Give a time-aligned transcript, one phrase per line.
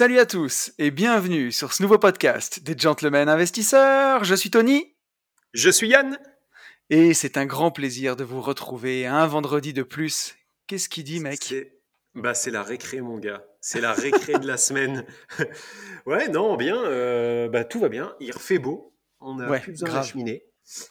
[0.00, 4.24] Salut à tous et bienvenue sur ce nouveau podcast des Gentlemen Investisseurs.
[4.24, 4.96] Je suis Tony.
[5.52, 6.18] Je suis Yann.
[6.88, 10.36] Et c'est un grand plaisir de vous retrouver un vendredi de plus.
[10.68, 11.40] Qu'est-ce qu'il dit, mec?
[11.44, 11.74] C'est
[12.14, 13.44] bah, c'est la récré, mon gars.
[13.60, 15.04] C'est la récré de la semaine.
[16.06, 16.82] ouais, non, bien.
[16.82, 18.16] euh, bah, tout va bien.
[18.20, 18.96] Il refait beau.
[19.20, 20.06] On a Ouais, plus besoin de grave.
[20.08, 20.46] cheminée.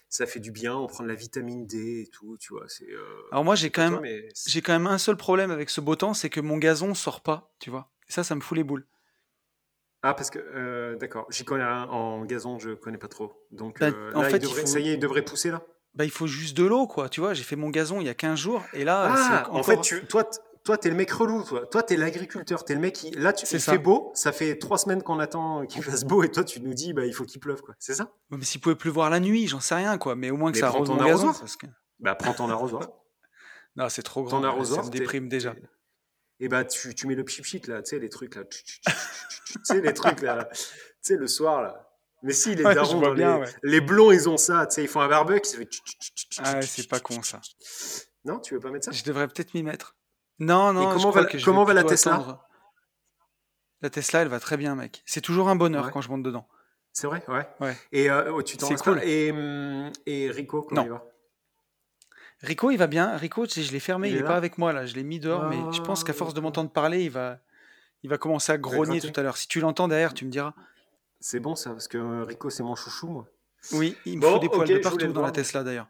[0.08, 0.76] Ça fait du bien.
[0.76, 2.38] On prend de la vitamine D et tout.
[2.40, 2.86] Tu vois, c'est.
[2.88, 5.96] euh, Alors moi, j'ai quand même, j'ai quand même un seul problème avec ce beau
[5.96, 7.90] temps, c'est que mon gazon sort pas, tu vois.
[8.08, 8.86] Et ça, ça me fout les boules.
[10.02, 10.40] Ah, parce que.
[10.40, 11.26] euh, D'accord.
[11.30, 12.58] J'y connais un en gazon.
[12.60, 13.34] Je connais pas trop.
[13.52, 15.52] Donc, Bah, euh, en là, fait, il devrait- faut- ça y est, il devrait pousser
[15.52, 15.62] là.
[15.96, 17.10] Bah, il faut juste de l'eau, quoi.
[17.10, 19.64] Tu vois, j'ai fait mon gazon il y a 15 jours, et là, Ah, en
[19.64, 20.24] fait, tu, toi,
[20.64, 21.66] toi, t'es le mec relou, toi.
[21.66, 22.64] Toi, t'es l'agriculteur.
[22.64, 23.12] T'es le mec qui.
[23.12, 23.72] Là, tu, C'est il ça.
[23.74, 24.12] fait beau.
[24.14, 27.06] Ça fait trois semaines qu'on attend qu'il fasse beau, et toi, tu nous dis, bah,
[27.06, 27.74] il faut qu'il pleuve, quoi.
[27.80, 28.12] C'est ça?
[28.30, 30.16] Mais s'il pouvait pleuvoir la nuit, j'en sais rien, quoi.
[30.16, 31.12] Mais au moins que Mais ça prends arrose ton mon gazon.
[31.28, 31.40] arrosoir.
[31.40, 31.66] Parce que...
[32.00, 32.84] Bah, prends ton arrosoir.
[33.76, 34.40] Non, c'est trop grand.
[34.42, 34.84] Ton arrosoir.
[34.84, 35.54] Ça me déprime déjà.
[36.40, 38.44] Et bah, tu, tu mets le pchit là, tu sais, les trucs là.
[38.46, 38.64] Tu
[39.64, 40.48] sais, les trucs là.
[40.54, 40.60] Tu
[41.02, 41.86] sais, le soir là.
[42.22, 43.54] Mais si, les Ouais, darons, dans bien, les, ouais.
[43.64, 44.66] les blonds, ils ont ça.
[44.68, 45.50] Tu sais, ils font un barbecue.
[45.58, 45.70] Fait
[46.40, 47.40] Ah c'est pas con, ça.
[48.26, 49.96] Non, tu veux pas mettre ça Je devrais peut-être m'y mettre.
[50.40, 52.46] Non, non, Et comment va la- que je comment vais va la plutôt Tesla attendre.
[53.82, 55.02] La Tesla, elle va très bien, mec.
[55.06, 55.92] C'est toujours un bonheur Ouais.
[55.92, 56.48] quand je monte dedans.
[56.92, 57.48] C'est vrai Ouais.
[57.62, 57.78] Ouais.
[57.94, 59.00] Et euh, oh, tu t'en cool.
[59.04, 60.88] Et, hum, et Rico, comment Non.
[60.88, 61.06] il va
[62.42, 63.18] Rico, il va bien?
[63.18, 64.86] Rico, tu sais, je l'ai fermé, Il il, est est là pas avec moi là.
[64.86, 67.40] Je l'ai mis dehors, mais je pense qu'à force de m'entendre parler, il va,
[68.04, 69.38] il va commencer à grogner tout à l'heure.
[69.38, 70.54] Si tu l'entends derrière, tu me diras.
[71.20, 73.28] C'est bon ça, parce que euh, Rico, c'est mon chouchou, moi.
[73.74, 75.32] Oui, il me Bon, faut des poils de je partout dans la.
[75.32, 75.88] Tesla d'ailleurs.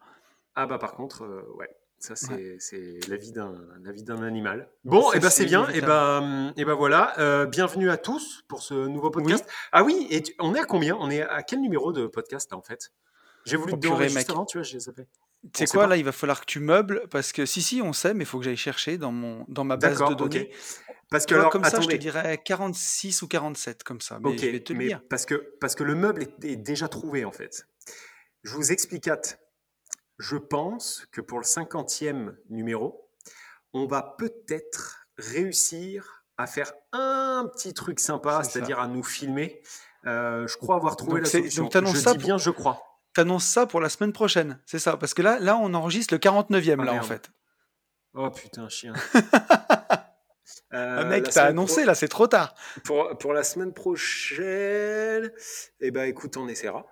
[0.56, 2.56] Ah bah par contre, euh, ouais, ça c'est Ouais.
[2.60, 4.68] c'est la vie d'un la vie d'un animal.
[4.84, 5.92] Bon, Ça, et ben c'est c'est bien, et inévitable.
[5.92, 9.48] ben et ben voilà, euh, bienvenue à tous pour ce nouveau podcast.
[9.72, 10.98] Ah oui, et tu- on est à combien?
[11.00, 12.92] On est à quel numéro de podcast là en fait?
[13.46, 14.30] J'ai voulu Oh, te juste mec.
[14.32, 15.06] avant, tu vois, j'ai zappé.
[15.54, 17.82] Tu sais quoi, pas là, il va falloir que tu meubles parce que si, si,
[17.82, 20.52] on sait, mais il faut que j'aille chercher dans, mon, dans ma base de données.
[21.10, 24.20] Parce Tu que vois, alors, comme ça, je te dirais 46 ou 47, comme ça.
[24.22, 25.02] Mais je vais te le dire.
[25.10, 27.66] parce que parce que le meuble est, est déjà trouvé en fait.
[28.44, 29.10] Je vous explique.
[30.20, 33.10] Je pense que pour le 50e numéro,
[33.74, 38.52] on va peut-être réussir à faire un petit truc sympa, C'est ça.
[38.52, 39.62] c'est-à-dire à nous filmer.
[40.06, 41.64] Euh, je crois avoir trouvé Donc la solution.
[41.68, 42.89] donc je ça dis pour- bien, je crois.
[43.14, 44.96] T'annonces ça pour la semaine prochaine, c'est ça?
[44.98, 47.30] Parce que là, là, on enregistre le 49e, Ah, là, en fait.
[48.14, 48.94] Oh putain, chien.
[50.74, 52.54] Euh, mec, t'as annoncé, là, c'est trop tard.
[52.84, 55.32] pour, pour la semaine prochaine,
[55.80, 56.86] eh ben écoute, on essaiera.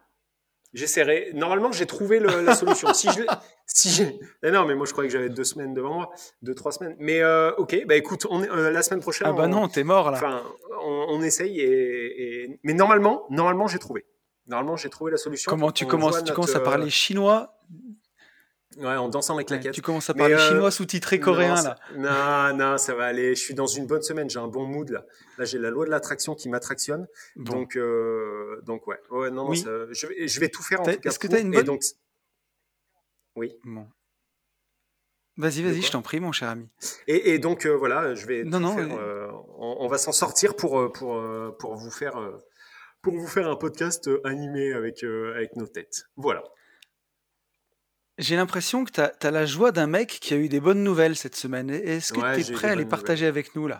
[0.73, 1.31] J'essaierai.
[1.33, 2.91] Normalement, j'ai trouvé le- la solution.
[2.93, 3.21] si je,
[3.67, 6.09] si Eh non, mais moi je croyais que j'avais deux semaines devant moi,
[6.41, 6.95] deux trois semaines.
[6.99, 9.27] Mais euh, ok, bah écoute, on est, euh, la semaine prochaine.
[9.27, 10.17] Ah bah on- non, t'es mort, là.
[10.17, 10.43] Enfin,
[10.81, 14.05] on, on essaye et, et- mais normalement, normalement j'ai trouvé.
[14.47, 15.49] Normalement, j'ai trouvé la solution.
[15.49, 17.53] Comment tu commences Tu à euh, parler chinois
[18.77, 19.73] Ouais, en dansant avec la Ouais, quête.
[19.73, 22.51] Tu commences à parler euh, chinois sous-titré coréen, non, là.
[22.53, 23.33] Non, non, ça va aller.
[23.33, 24.29] Je suis dans une bonne semaine.
[24.29, 25.03] J'ai un bon mood là.
[25.39, 27.07] Là, j'ai la loi de l'attraction qui m'attractionne.
[27.35, 27.53] Bon.
[27.53, 28.99] Donc, euh, donc ouais.
[29.09, 29.57] Ouais, non, non, Oui.
[29.57, 31.09] ça- je, vais, je vais tout faire en tout cas.
[31.09, 31.81] est-ce que pour, t'as une bonne- donc,
[33.35, 33.55] Oui.
[33.63, 33.87] Bon.
[35.37, 36.67] Vas-y, vas-y, je t'en prie, mon cher ami.
[37.07, 38.43] Et, et donc euh, voilà, je vais.
[38.43, 38.95] Non, non, faire, ouais.
[38.99, 39.27] euh,
[39.57, 42.37] on, on va s'en sortir pour euh, pour euh, pour vous faire euh,
[43.07, 46.03] pour vous faire un podcast euh, animé avec euh, avec nos têtes.
[46.17, 46.43] Voilà.
[48.17, 51.15] J'ai l'impression que t'as as la joie d'un mec qui a eu des bonnes nouvelles
[51.15, 51.69] cette semaine.
[51.69, 53.79] Est-ce que Ouais, j'ai eu prêt à les partager avec nous, là?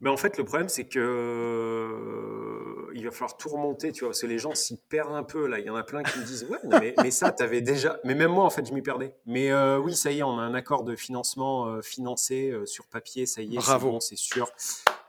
[0.00, 4.10] Mais en fait, le problème, c'est que euh, il va falloir tout remonter, tu vois,
[4.10, 5.58] parce que les gens s'y perdent un peu là.
[5.58, 7.98] Il y en a plein qui me disent ouais, mais, mais ça, t'avais déjà.
[8.04, 9.16] Mais même moi, en fait, je m'y perdais.
[9.26, 12.64] Mais euh, oui, ça y est, on a un accord de financement euh, financé euh,
[12.64, 13.26] sur papier.
[13.26, 13.90] Ça y est, c'est Bravo.
[13.92, 14.48] bon, c'est sûr.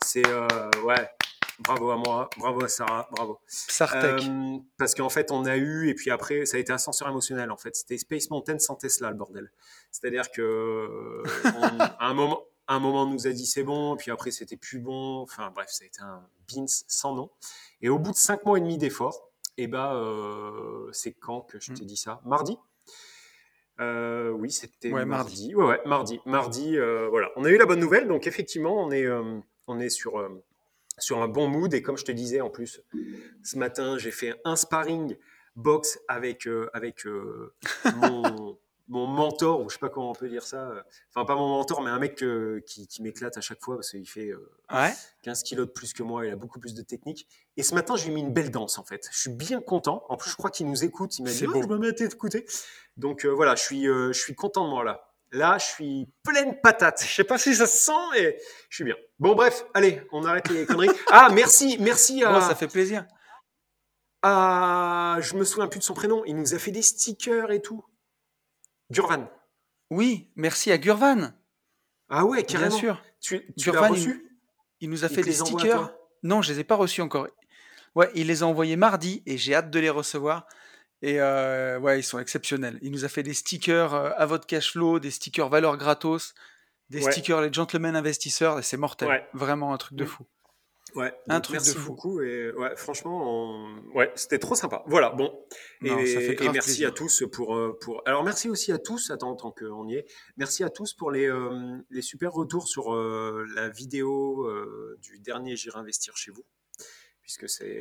[0.03, 0.25] C'est
[0.83, 1.09] ouais.
[1.59, 3.39] Bravo à moi, bravo à Sarah, bravo.
[3.47, 4.23] Psartec.
[4.27, 7.49] Euh, parce qu'en fait, on a eu, et puis après, ça a été ascenseur émotionnel,
[7.49, 7.75] en fait.
[7.75, 9.49] C'était Space Mountain sans Tesla, le bordel.
[9.89, 13.63] C'est-à-dire que, euh, on- à un moment, à un moment, on nous a dit c'est
[13.63, 15.21] bon, puis après, c'était plus bon.
[15.21, 16.21] Enfin, bref, ça a été un
[16.53, 17.29] beans sans nom.
[17.81, 21.59] Et au bout de cinq mois et demi d'efforts, et ben, euh, c'est quand que
[21.61, 22.19] je t'ai dit ça?
[22.25, 22.57] Mardi?
[23.79, 25.53] Euh, oui, c'était Ouais, mardi.
[25.55, 26.19] Ouais, ouais, mardi.
[26.25, 27.29] Mardi, euh, voilà.
[27.35, 30.17] On a eu la bonne nouvelle, donc effectivement, on est, euh, on est sur,
[30.97, 31.73] sur un bon mood.
[31.73, 32.81] Et comme je te disais, en plus,
[33.43, 35.15] ce matin, j'ai fait un sparring
[35.55, 37.53] box avec, euh, avec euh,
[37.95, 38.57] mon,
[38.87, 41.47] mon mentor, ou je sais pas comment on peut dire ça, euh, enfin pas mon
[41.47, 42.23] mentor, mais un mec
[42.65, 44.31] qui, m'éclate à chaque fois parce qu'il fait
[45.23, 47.27] 15 kilos de plus que moi, il a beaucoup plus de technique.
[47.57, 49.07] Et ce matin, je lui ai mis une belle danse en fait.
[49.11, 50.05] Je suis bien content.
[50.09, 51.17] En plus, je crois qu'il nous écoute.
[51.17, 52.45] Il m'a dit, oh, je me mets à t'écouter.
[52.97, 55.04] Donc voilà, je suis, je suis content de moi là.
[55.31, 57.03] Là, je suis pleine patate.
[57.03, 58.37] Je sais pas si ça se sent et
[58.69, 58.95] je suis bien.
[59.19, 60.89] Bon, bref, allez, on arrête les conneries.
[61.11, 62.41] Ah, merci, merci à.
[62.41, 63.05] ça fait plaisir.
[64.21, 66.23] Ah, je me souviens plus de son prénom.
[66.25, 67.83] Il nous a fait des stickers et tout.
[68.91, 69.29] Gurvan.
[69.91, 71.31] Oui, merci à Gurvan.
[72.09, 72.69] Ah ouais, carrément.
[72.69, 73.03] Bien sûr.
[73.19, 74.31] Tu, tu Gurvan, reçu?
[74.79, 75.93] il, nous a fait des stickers.
[76.23, 77.27] Non, je les ai pas reçus encore.
[77.95, 80.47] Ouais, il les a envoyés mardi et j'ai hâte de les recevoir.
[81.05, 82.79] Et euh, ouais, ils sont exceptionnels.
[82.81, 86.33] Il nous a fait des stickers euh, à votre cash flow, des stickers valeur gratos,
[86.89, 89.23] des stickers les gentlemen investisseurs, et c'est mortel.
[89.35, 90.07] Vraiment un truc de mm.
[90.07, 90.25] fou.
[90.95, 91.91] Ouais, un truc merci de fou.
[91.91, 94.83] beaucoup et ouais, franchement, ouais, c'était trop sympa.
[94.87, 95.31] Voilà, bon.
[95.83, 95.91] et,
[96.51, 98.01] merci à tous pour euh, pour.
[98.07, 99.11] Alors merci aussi à tous.
[99.11, 100.07] Attends, tant qu'on y est,
[100.37, 101.31] merci à tous pour les
[101.91, 104.49] les super retours sur la vidéo
[105.03, 106.45] du dernier J'irai investir chez vous
[107.25, 107.79] puisque c'est,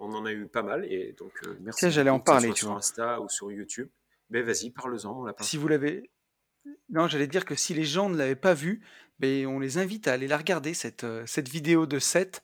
[0.00, 0.84] on en a eu pas mal.
[0.84, 1.90] Et donc, euh, merci.
[1.90, 3.88] j'allais en parler, tu sur Insta ou sur YouTube.
[4.30, 5.42] Mais vas-y, parle-en, mon lapin.
[5.42, 6.10] Si vous l'avez.
[6.88, 8.86] Non, j'allais dire que si les gens ne l'avaient pas vu,
[9.18, 12.42] ben, on les invite à aller la regarder, cette, euh, cette vidéo de 7,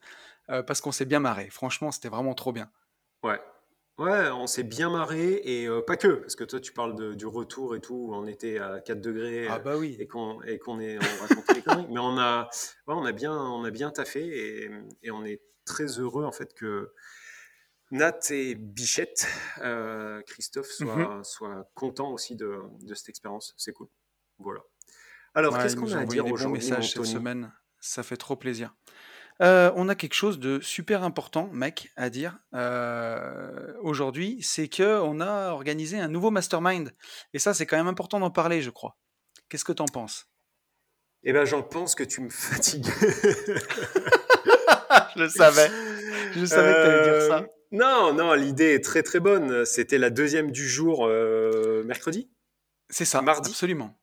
[0.48, 1.48] euh, parce qu'on s'est bien marré.
[1.50, 2.68] Franchement, c'était vraiment trop bien.
[3.22, 3.40] Ouais.
[3.98, 7.26] Ouais, on s'est bien marré et pas que, parce que toi tu parles de, du
[7.26, 9.94] retour et tout, où on était à 4 degrés ah bah oui.
[10.00, 12.48] et qu'on et qu'on est on racontait les conneries, mais on a
[12.86, 14.70] ouais, on a bien on a bien taffé et,
[15.02, 16.92] et on est très heureux en fait que
[17.92, 19.26] Nat et Bichette,
[19.62, 21.24] euh, Christophe, soient, mhm.
[21.24, 23.54] soit contents aussi de, de cette expérience.
[23.56, 23.88] C'est cool.
[24.38, 24.60] Voilà.
[25.34, 28.74] Alors, qu'est-ce qu'on a à dire aujourd'hui cette semaine Ça fait trop plaisir.
[29.42, 35.00] Euh, on a quelque chose de super important, mec, à dire euh, aujourd'hui, c'est que
[35.00, 36.92] on a organisé un nouveau mastermind,
[37.32, 38.98] et ça, c'est quand même important d'en parler, je crois.
[39.48, 40.28] Qu'est-ce que tu en penses?
[41.22, 42.86] Eh ben, j'en pense que tu me fatigues.
[45.16, 45.70] je le savais.
[46.32, 47.38] Je savais que tu allais dire ça.
[47.38, 49.64] Euh, non, non, l'idée est très très bonne.
[49.64, 52.30] C'était la deuxième du jour euh, mercredi?
[52.88, 53.50] C'est ça, mardi?
[53.50, 53.96] Absolument.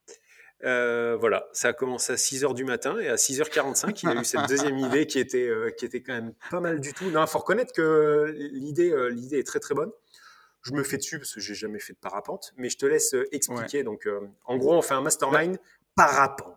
[0.63, 4.25] Euh, voilà, ça a commencé à 6h du matin et à 6h45, il a eu
[4.25, 7.11] cette deuxième idée qui était, qui était quand même pas mal du tout.
[7.11, 9.91] Non, il faut reconnaître que l'idée, l'idée est très très bonne.
[10.63, 13.15] Je me fais dessus parce que j'ai jamais fait de parapente, mais je te laisse
[13.31, 13.83] expliquer.
[13.83, 14.07] Donc,
[14.45, 15.59] en gros, on fait un mastermind
[15.95, 16.56] parapente.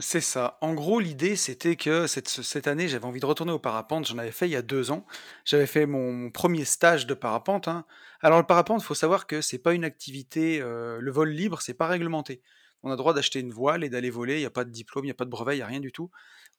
[0.00, 0.58] C'est ça.
[0.60, 4.06] En gros, l'idée, c'était que cette, année, j'avais envie de retourner au parapente.
[4.06, 5.04] J'en avais fait il y a deux ans.
[5.44, 7.66] J'avais fait mon, premier stage de parapente.
[7.66, 7.84] hein.
[8.20, 11.60] Alors, le parapente, il faut savoir que c'est pas une activité, euh, le vol libre,
[11.62, 12.42] c'est pas réglementé.
[12.84, 14.36] On a droit d'acheter une voile et d'aller voler.
[14.36, 15.66] Il n'y a pas de diplôme, il n'y a pas de brevet, il n'y a
[15.66, 16.12] rien du tout.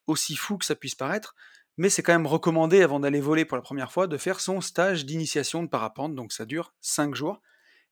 [0.06, 1.34] Aussi fou que ça puisse paraître.
[1.78, 4.60] Mais c'est quand même recommandé, avant d'aller voler pour la première fois, de faire son
[4.60, 6.14] stage d'initiation de parapente.
[6.14, 7.40] Donc, ça dure cinq jours.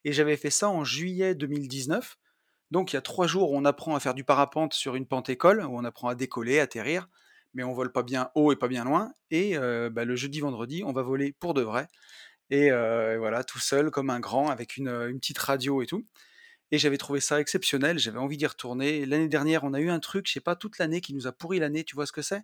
[0.04, 2.18] Et j'avais fait ça en juillet 2019.
[2.70, 5.06] Donc il y a trois jours où on apprend à faire du parapente sur une
[5.06, 7.08] pente école, où on apprend à décoller, atterrir,
[7.54, 9.12] mais on vole pas bien haut et pas bien loin.
[9.30, 11.88] Et euh, bah, le jeudi, vendredi, on va voler pour de vrai.
[12.50, 16.06] Et euh, voilà, tout seul, comme un grand, avec une, une petite radio et tout.
[16.72, 19.06] Et j'avais trouvé ça exceptionnel, j'avais envie d'y retourner.
[19.06, 21.32] L'année dernière, on a eu un truc, je sais pas, toute l'année qui nous a
[21.32, 22.42] pourri l'année, tu vois ce que c'est?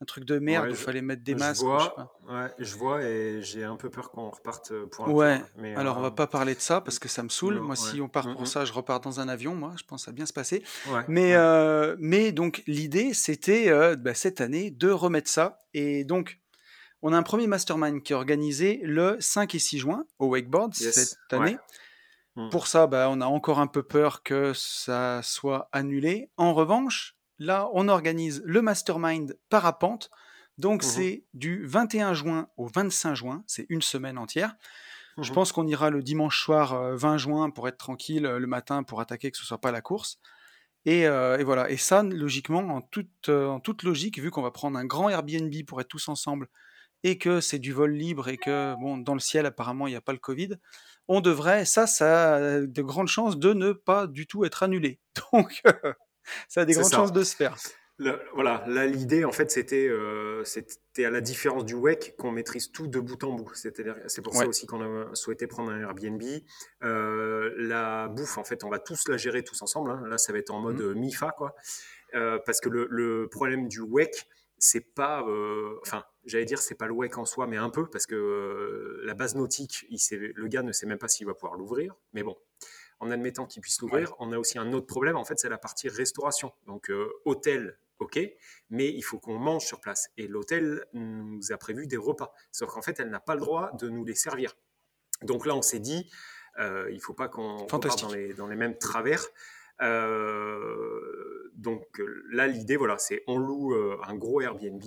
[0.00, 1.60] Un truc de merde où il fallait mettre des masques.
[1.60, 5.10] Je vois, Ouais, je vois et j'ai un peu peur qu'on reparte euh, pour un
[5.10, 7.60] Ouais, mais alors on va euh, pas parler de ça parce que ça me saoule.
[7.60, 10.04] moi, si on part pour ça, je repars dans un avion, moi, je pense que
[10.06, 10.62] ça va bien se passer.
[11.08, 15.58] mais, euh, mais donc, l'idée, c'était bah, cette année de remettre ça.
[15.74, 16.40] Et donc,
[17.02, 20.74] on a un premier mastermind qui est organisé le 5 et 6 juin au Wakeboard
[20.74, 21.58] cette année.
[22.36, 22.48] Mmh.
[22.48, 26.30] Pour ça, bah, on a encore un peu peur que ça soit annulé.
[26.36, 30.10] En revanche, là, on organise le mastermind parapente.
[30.58, 33.44] Donc, mmh c'est du 21 juin au 25 juin.
[33.46, 34.54] C'est une semaine entière.
[35.18, 38.38] Je mmh pense qu'on ira le dimanche soir 20 euh, juin pour être tranquille euh,
[38.38, 40.18] le matin pour attaquer que ce soit pas la course.
[40.86, 41.70] Et, euh, voilà.
[41.70, 45.52] Et ça, logiquement, en toute, en toute logique, vu qu'on va prendre un grand Airbnb
[45.66, 46.48] pour être tous ensemble
[47.04, 49.96] et que c'est du vol libre et que bon, dans le ciel apparemment il n'y
[49.96, 50.56] a pas le Covid,
[51.06, 55.00] on devrait, ça, ça a de grandes chances de ne pas du tout être annulé.
[55.32, 55.62] Donc
[56.48, 57.56] ça a des grandes chances de se faire.
[58.34, 62.70] voilà, là l'idée en fait c'était euh, c'était à la différence du WEC qu'on maîtrise
[62.72, 63.50] tout de bout en bout.
[63.54, 66.22] C'est pour ça aussi qu'on a souhaité prendre un Airbnb.
[66.82, 69.90] Euh, la bouffe en fait on va tous la gérer tous ensemble.
[69.90, 70.02] Hein.
[70.08, 70.94] Là ça va être en mode mmh.
[70.94, 71.54] MIFA quoi,
[72.14, 74.26] euh, parce que le, le, problème du WEC
[74.58, 75.22] c'est pas,
[75.82, 79.14] enfin j'allais dire c'est pas le WEC en soi mais un peu parce que la
[79.14, 81.94] base nautique, il sait, le gars ne sait même pas s'il va pouvoir l'ouvrir.
[82.12, 82.36] Mais bon
[83.00, 84.14] en admettant qu'ils puissent l'ouvrir.
[84.18, 86.52] On a aussi un autre problème, en fait, c'est la partie restauration.
[86.66, 88.18] Donc, euh, hôtel, ok,
[88.70, 90.10] mais il faut qu'on mange sur place.
[90.16, 92.32] Et l'hôtel nous a prévu des repas.
[92.52, 94.56] Sauf qu'en fait, elle n'a pas le droit de nous les servir.
[95.22, 96.10] Donc là, on s'est dit,
[96.60, 99.26] Euh, il ne faut pas qu'on parte dans les, dans les mêmes travers.
[99.84, 101.86] Euh, donc
[102.30, 104.82] là, l'idée, voilà, c'est on loue un gros Airbnb,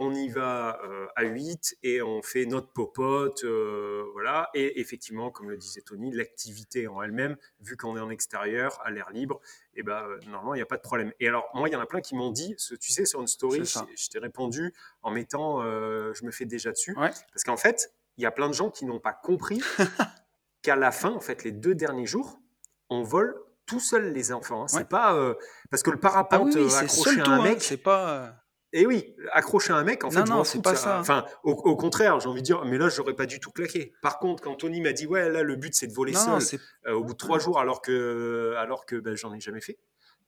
[0.00, 4.48] on y va euh, à 8 et on fait notre popote, euh, voilà.
[4.54, 8.90] Et effectivement, comme le disait Tony, l'activité en elle-même, vu qu'on est en extérieur, à
[8.90, 9.40] l'air libre,
[9.74, 11.12] et eh ben euh, normalement il n'y a pas de problème.
[11.20, 13.26] Et alors moi, il y en a plein qui m'ont dit, tu sais, sur une
[13.26, 14.72] story, je, t'ai répondu
[15.02, 18.54] en mettant, je me fais déjà dessus, parce qu'en fait, il y a plein de
[18.54, 19.60] gens qui n'ont pas compris
[20.62, 22.40] qu'à la fin, en fait, les deux derniers jours,
[22.88, 23.38] on vole
[23.70, 24.64] tout seul les enfants.
[24.64, 24.68] Hein.
[24.68, 25.34] C'est pas
[25.70, 27.42] parce que le parapente ah accroché à un hein.
[27.42, 28.40] mec, c'est pas
[28.72, 31.00] et oui, accrocher un mec, en fait, non, c'est pas ça.
[31.00, 33.92] Enfin, au, contraire, j'ai envie de dire, mais là, j'aurais pas du tout claqué.
[34.00, 36.40] Par contre, quand Tony m'a dit, ouais, là, le but, c'est de voler seul,
[36.86, 39.78] euh, au bout de trois jours, alors que, alors que, ben, j'en ai jamais fait.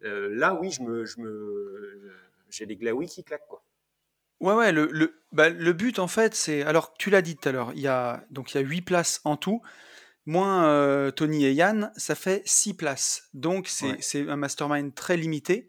[0.02, 2.10] Euh, là, oui, je me, je me,
[2.50, 3.62] j'ai les glaouis qui claquent, quoi.
[4.40, 4.72] Ouais, ouais.
[4.72, 7.70] Le, le, bah, le but, en fait, c'est, alors, tu l'as dit tout à l'heure,
[7.76, 9.62] il y a, donc, il y a huit places en tout.
[10.24, 13.28] Moins euh, Tony et Yann, ça fait six places.
[13.34, 15.68] Donc, c'est un mastermind très limité.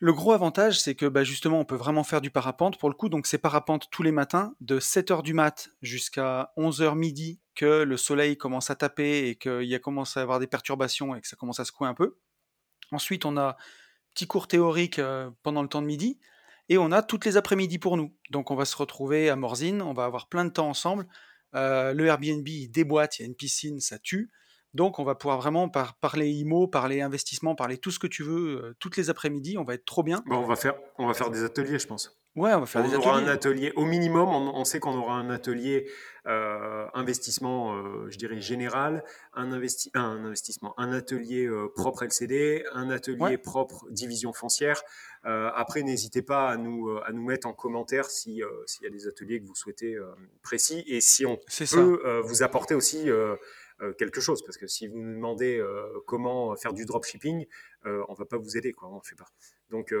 [0.00, 2.94] Le gros avantage, c'est que bah, justement, on peut vraiment faire du parapente pour le
[2.94, 3.08] coup.
[3.08, 7.96] Donc, c'est parapente tous les matins, de 7h du mat jusqu'à 11h midi, que le
[7.96, 11.26] soleil commence à taper et qu'il y a commencé à avoir des perturbations et que
[11.26, 12.16] ça commence à secouer un peu.
[12.92, 13.56] Ensuite, on a
[14.14, 16.20] petit cours théorique euh, pendant le temps de midi
[16.68, 18.14] et on a toutes les après-midi pour nous.
[18.30, 21.08] Donc, on va se retrouver à Morzine, on va avoir plein de temps ensemble.
[21.54, 24.30] Euh, le Airbnb, il déboîte, il y a une piscine, ça tue.
[24.74, 28.62] Donc, on va pouvoir vraiment parler IMO, parler investissement, parler tout ce que tu veux,
[28.62, 29.56] euh, toutes les après-midi.
[29.56, 30.22] On va être trop bien.
[30.26, 32.20] Bon, on, va faire, on va faire des ateliers, je pense.
[32.36, 33.06] Ouais, on va faire des ateliers.
[33.06, 35.90] On aura un atelier, au minimum, on, sait qu'on aura un atelier
[36.26, 39.02] euh, investissement, euh, je dirais général,
[39.32, 44.82] un, investi un investissement, un atelier propre LCD, un atelier propre division foncière.
[45.54, 48.42] Après, n'hésitez pas à nous, à nous mettre en commentaire s'il y
[48.86, 49.96] a des ateliers que vous souhaitez
[50.42, 53.10] précis et si on peut vous apporter aussi
[53.80, 54.42] euh, quelque chose.
[54.44, 57.46] Parce que si vous nous demandez euh, comment faire du dropshipping,
[57.86, 58.88] euh, on va pas vous aider, quoi.
[58.88, 59.28] On ne fait pas.
[59.70, 59.94] Donc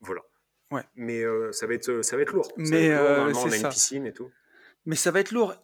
[0.00, 0.22] voilà.
[0.70, 0.82] Ouais.
[0.94, 2.50] Mais ça va être ça va être lourd.
[2.56, 4.30] Mais on a une piscine et tout.
[4.86, 5.54] Mais ça va être lourd.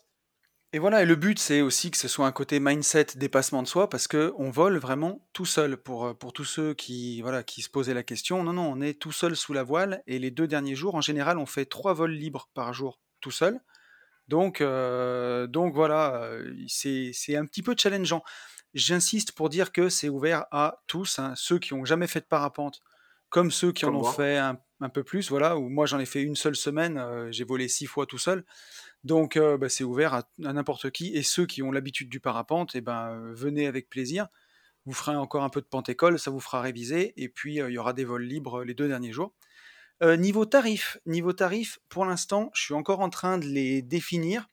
[0.75, 3.69] Et voilà, et le but, c'est aussi que ce soit un côté mindset, dépassement de
[3.69, 5.79] soi, parce que on vole vraiment tout seul.
[5.79, 9.01] Pour, pour tous ceux qui, voilà, qui se posaient la question, non, non, on est
[9.01, 11.95] tout seul sous la voile, et les deux derniers jours, en général, on fait trois
[11.95, 13.61] vols libres par jour tout seul.
[14.29, 18.23] Donc, euh, donc voilà, euh, c'est un petit peu challengeant.
[18.75, 22.27] J'insiste pour dire que c'est ouvert à tous, hein, ceux qui n'ont jamais fait de
[22.27, 22.83] parapente,
[23.31, 24.59] comme ceux qui en ont fait un,
[24.93, 25.31] peu plus.
[25.31, 28.19] Voilà, ou moi j'en ai fait une seule semaine, euh, j'ai volé six fois tout
[28.19, 28.45] seul.
[29.05, 31.15] Donc bah, c'est ouvert à, n'importe qui.
[31.15, 34.29] Et ceux qui ont l'habitude du parapente, eh ben, venez avec plaisir.
[34.87, 37.13] Vous ferez encore un peu de pente-école, ça vous fera réviser.
[37.17, 39.35] Et puis il y aura des vols libres les deux derniers jours.
[40.03, 44.49] Euh, niveau tarif, niveau tarif, pour l'instant, je suis encore en train de les définir.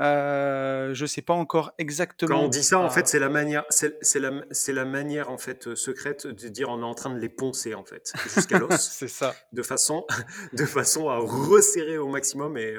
[0.00, 2.36] Euh, je ne sais pas encore exactement.
[2.36, 4.30] Quand on dit ça, en fait, c'est la manière, c'est la,
[4.68, 7.74] la, manière en fait euh, secrète de dire on est en train de les poncer
[7.74, 8.80] en fait jusqu'à l'os.
[8.80, 9.34] c'est ça.
[9.52, 10.06] De façon,
[10.52, 12.76] de façon à resserrer au maximum et,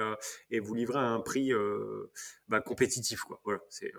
[0.49, 1.51] et vous livrer à un prix
[2.47, 3.39] bah, compétitif quoi.
[3.43, 3.91] Voilà, c'est.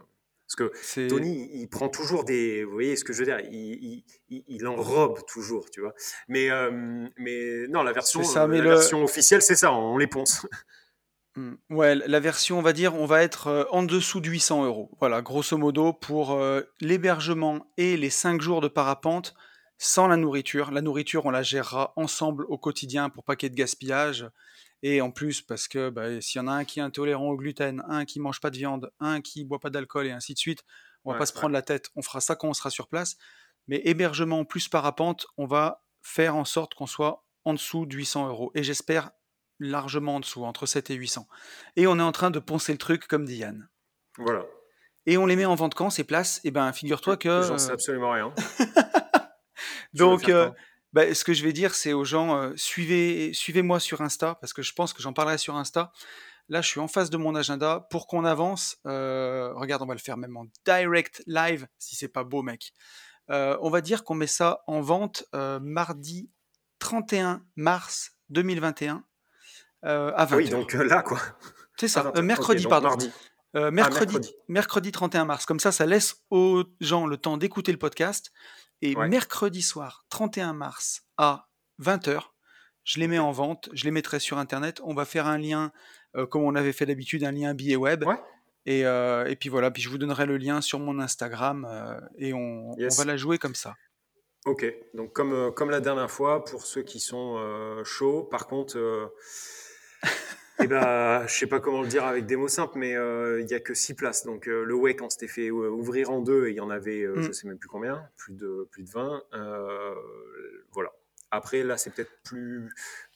[0.56, 2.64] Parce que Tony, il prend toujours des.
[2.64, 5.94] Vous voyez ce que je veux dire il, il, il, enrobe toujours, tu vois.
[6.28, 10.46] Mais, euh, mais non, la version, la version officielle, c'est ça, on les ponce.
[11.34, 11.54] Hmm.
[11.70, 14.90] Ouais, la version, on va dire, on va être euh, en dessous de 800 euros.
[15.00, 19.34] Voilà, grosso modo, pour euh, l'hébergement et les 5 jours de parapente
[19.78, 20.70] sans la nourriture.
[20.70, 24.30] La nourriture, on la gérera ensemble au quotidien pour pas qu'il y ait de gaspillage.
[24.82, 27.36] Et en plus, parce que bah, s'il y en a un qui est intolérant au
[27.36, 30.38] gluten, un qui mange pas de viande, un qui boit pas d'alcool et ainsi de
[30.38, 30.64] suite,
[31.04, 31.90] on va pas se prendre la tête.
[31.96, 33.16] On fera ça quand on sera sur place.
[33.68, 38.28] Mais hébergement plus parapente, on va faire en sorte qu'on soit en dessous de 800
[38.28, 38.50] euros.
[38.54, 39.10] Et j'espère
[39.62, 41.26] largement en dessous, entre 7 et 800.
[41.76, 43.68] Et on est en train de poncer le truc comme dit Yann.
[44.18, 44.44] Voilà.
[45.06, 46.40] Et on les met en vente quand ces places?
[46.44, 47.42] Eh ben, figure-toi que.
[47.42, 48.32] J'en sais absolument rien.
[49.94, 50.30] Donc,
[50.92, 54.52] bah, ce que je vais dire, c'est aux gens, euh, suivez, suivez-moi sur Insta, parce
[54.52, 55.90] que je pense que j'en parlerai sur Insta.
[56.48, 57.86] Là, je suis en face de mon agenda.
[57.90, 62.08] Pour qu'on avance, euh, regarde, on va le faire même en direct live, si c'est
[62.08, 62.72] pas beau, mec.
[63.30, 66.30] Euh, on va dire qu'on met ça en vente mardi
[66.80, 69.04] 31 mars 2021
[69.82, 70.36] à 20h.
[70.36, 71.18] Oui, donc là, quoi.
[71.76, 72.88] C'est ça, mercredi, pardon.
[72.88, 73.10] Mardi.
[73.54, 74.34] Ah, mercredi, mercredi.
[74.48, 75.44] mercredi 31 mars.
[75.44, 78.32] Comme ça, ça laisse aux gens le temps d'écouter le podcast
[78.82, 81.48] et mercredi soir, 31 mars, à
[81.80, 82.20] 20h,
[82.84, 84.80] je les mets en vente, je les mettrai sur Internet.
[84.84, 85.72] On va faire un lien,
[86.16, 88.04] euh, comme on avait fait d'habitude, un lien billet web.
[88.66, 92.00] Et, euh, et, puis voilà, puis je vous donnerai le lien sur mon Instagram euh,
[92.16, 93.74] et on, on, va la jouer comme ça.
[94.46, 97.38] Ok, donc comme, comme la dernière fois, pour ceux qui sont
[97.84, 98.76] chauds, par contre,
[100.60, 103.48] Eh ben, je sais pas comment le dire avec des mots simples, mais euh, il
[103.50, 104.24] y a que six places.
[104.24, 106.70] Donc euh, le WEC, on s'était fait euh, ouvrir en deux et il y en
[106.70, 107.22] avait, euh, Mm.
[107.22, 109.22] je sais même plus combien, plus de plus de 20.
[109.34, 109.94] Euh,
[110.72, 110.90] voilà.
[111.30, 112.68] Après, là, c'est peut-être plus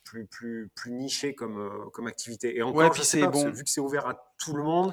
[0.02, 2.56] plus plus plus niché comme euh, comme activité.
[2.56, 3.50] Et encore, Ouais, je sais parce que bon.
[3.52, 4.92] vu que c'est ouvert à tout le monde,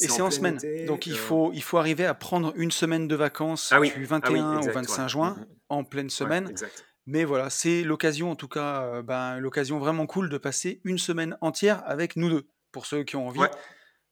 [0.00, 0.56] Et c'est en semaine.
[0.56, 3.80] été, Donc il euh, faut, il faut arriver à prendre une semaine de vacances Ah
[3.80, 5.08] oui, du ah oui, 21 exact, au 25 ouais.
[5.08, 5.46] juin Mm, mm.
[5.70, 6.48] en pleine Ouais, semaine.
[6.48, 6.85] exact.
[7.06, 10.98] Mais voilà, c'est l'occasion, en tout cas, euh, ben, l'occasion vraiment cool de passer une
[10.98, 12.48] semaine entière avec nous deux.
[12.72, 13.50] Pour ceux qui ont envie, Ouais,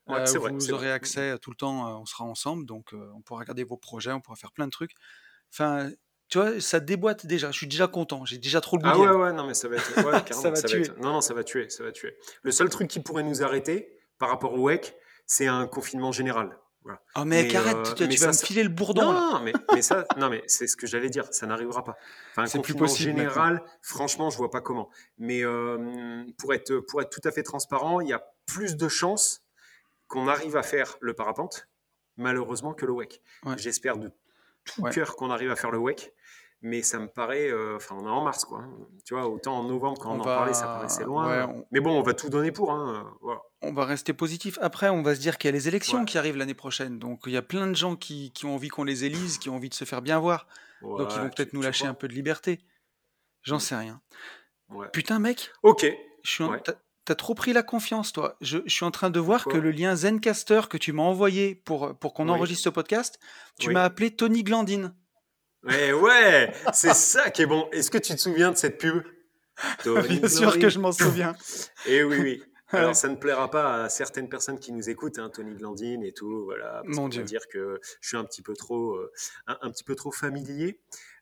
[0.06, 0.52] ouais, Euh, vrai.
[0.52, 0.92] vous aurez vrai.
[0.94, 4.12] accès euh, tout le temps, euh, on sera ensemble, donc on pourra regarder vos projets,
[4.12, 4.92] on pourra faire plein de trucs.
[5.52, 5.90] Enfin,
[6.28, 8.98] tu vois, ça déboîte déjà, je suis déjà content, j'ai déjà trop le goût Ah
[8.98, 9.96] ouais, ouais, non, mais ça va être.
[9.96, 10.82] Ouais, Ça va tuer.
[10.82, 12.16] être- Non, non, ça va tuer, ça va tuer.
[12.42, 14.96] Le seul truc qui pourrait nous arrêter par rapport au WEC,
[15.26, 16.56] c'est un confinement général.
[16.84, 17.00] Voilà.
[17.16, 19.30] Oh mec, Mais, arrête, euh, tu, mais tu ça, vas me filer le bourdon là.
[19.32, 21.96] Non, mais, mais ça, non, mais c'est ce que j'allais dire, ça n'arrivera pas.
[22.32, 24.90] Enfin, C'est plus possible général, franchement, je vois pas comment.
[25.16, 28.88] Mais euh, pour, être, pour être tout à fait transparent, il y a plus de
[28.88, 29.42] chances
[30.08, 31.68] qu'on arrive à faire le parapente,
[32.18, 33.22] malheureusement, que le WEC.
[33.46, 33.54] Ouais.
[33.56, 34.12] J'espère de
[34.64, 34.90] tout Ouais.
[34.90, 36.12] cœur qu'on arrive à faire le WEC.
[36.66, 38.60] Mais ça me paraît, euh, enfin, on est en mars, quoi.
[38.60, 38.70] hein.
[39.04, 41.28] Tu vois, autant en novembre, quand on, On en va- parlait, ça paraissait loin.
[41.28, 42.72] ouais, on- Mais bon, on va tout donner pour.
[42.72, 43.14] Hein.
[43.20, 43.40] Voilà.
[43.60, 44.58] On va rester positif.
[44.62, 46.04] Après, on va se dire qu'il y a les élections Ouais.
[46.06, 46.98] qui arrivent l'année prochaine.
[46.98, 49.50] Donc, il y a plein de gens qui, qui ont envie qu'on les élise, qui
[49.50, 50.46] ont envie de se faire bien voir.
[50.80, 52.60] Donc, ils vont peut-être nous lâcher un peu de liberté.
[53.42, 53.60] J'en Mm.
[53.60, 54.00] sais rien.
[54.94, 55.86] Putain, mec, Ok.
[56.22, 56.74] je suis en- t'as-
[57.06, 58.34] T'as trop pris la confiance, toi.
[58.40, 61.02] Je, je suis en train de voir Pourquoi que le lien Zencaster que tu m'as
[61.02, 62.30] envoyé pour, pour qu'on Oui.
[62.30, 63.18] enregistre ce podcast,
[63.60, 63.74] tu Oui.
[63.74, 64.94] m'as appelé Tony Glandine.
[65.66, 67.68] Ouais, ouais, c'est ça qui est bon.
[67.72, 69.02] Est-ce que tu te souviens de cette pub?
[69.82, 71.34] Tony Bien sûr que je m'en souviens.
[71.86, 72.42] Eh oui, oui.
[72.70, 76.12] Alors, ça ne plaira pas à certaines personnes qui nous écoutent, hein, Tony Glandine et
[76.12, 76.82] tout, voilà.
[76.84, 77.22] Parce Mon Dieu.
[77.22, 79.12] dire que je suis un petit peu trop, euh,
[79.46, 80.80] un, un petit peu trop familier.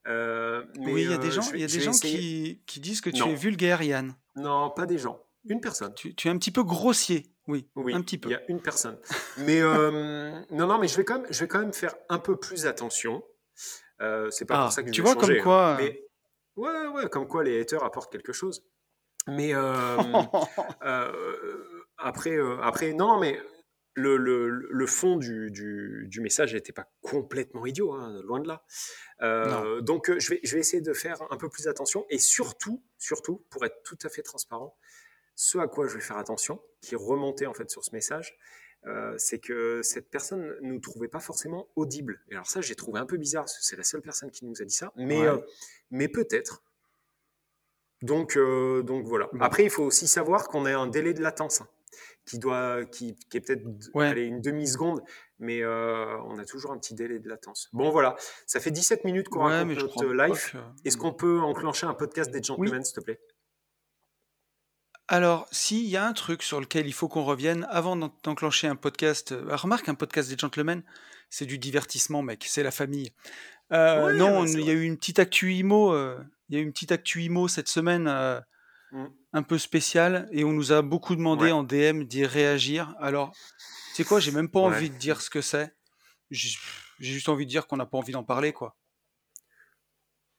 [0.08, 1.80] Euh, mais, oui, il y a euh, des gens, je vais- il y a des
[1.80, 3.28] gens qui, qui disent que tu Non.
[3.28, 4.14] es vulgaire, Yann.
[4.36, 5.20] Non, pas des gens.
[5.48, 5.92] Une personne.
[5.94, 7.26] Tu, tu es un petit peu grossier.
[7.48, 8.28] Oui, Oui, un petit peu.
[8.30, 8.96] il y a une personne.
[9.38, 12.18] Mais euh, non, non, mais je vais quand même, je vais quand même faire un
[12.20, 13.22] peu plus attention.
[14.00, 15.42] Euh, c'est pas Ah, pour ça que je tu vois, comme changer, hein.
[15.42, 16.04] quoi, euh, Mais
[16.56, 18.64] ouais, ouais, comme quoi les haters apportent quelque chose.
[19.28, 19.96] Mais euh,
[21.98, 23.38] après, après, non, non, mais
[23.94, 28.48] le, le, le fond du, du, du message n'était pas complètement idiot, hein, loin de
[28.48, 28.64] là.
[29.20, 32.82] Euh, donc, je vais, je vais essayer de faire un peu plus attention et surtout,
[32.98, 34.76] surtout, pour être tout à fait transparent,
[35.34, 38.36] ce à quoi je vais faire attention, qui est remonté en fait sur ce message,
[38.86, 42.20] euh, c'est que cette personne ne nous trouvait pas forcément audible.
[42.30, 44.44] Et alors ça, j'ai trouvé un peu bizarre, parce que c'est la seule personne qui
[44.44, 45.26] nous a dit ça, mais, Ouais.
[45.28, 45.38] euh,
[45.90, 46.62] mais peut-être.
[48.02, 49.28] Donc, euh, donc voilà.
[49.40, 51.68] Après, il faut aussi savoir qu'on a un délai de latence hein,
[52.26, 53.62] qui, doit, qui, qui est peut-être
[53.94, 54.26] Ouais.
[54.26, 55.02] une demi-seconde,
[55.38, 57.68] mais on a toujours un petit délai de latence.
[57.72, 58.16] Bon, voilà.
[58.46, 60.50] Ça fait 17 minutes qu'on Ouais, raconte notre live.
[60.52, 63.20] que- Est-ce qu'on peut enclencher un podcast des gentlemen, s'il te plaît?
[65.12, 68.66] Alors, s'il y a un truc sur lequel il faut qu'on revienne avant d'en- d'enclencher
[68.66, 70.82] un podcast, euh, remarque un podcast des gentlemen,
[71.28, 73.12] c'est du divertissement, mec, c'est la famille.
[73.72, 76.58] Euh, non, ouais, c'est il y a eu une petite actu IMO, euh, il y
[76.58, 78.40] a eu une petite actu IMO cette semaine, euh,
[78.92, 79.06] Mm.
[79.34, 81.52] un peu spéciale, et on nous a beaucoup demandé Ouais.
[81.52, 82.94] en DM d'y réagir.
[82.98, 84.66] Alors, tu sais quoi, j'ai même pas Ouais.
[84.66, 85.74] envie de dire ce que c'est.
[86.30, 86.56] J'ai
[87.00, 88.76] juste envie de dire qu'on n'a pas envie d'en parler, quoi.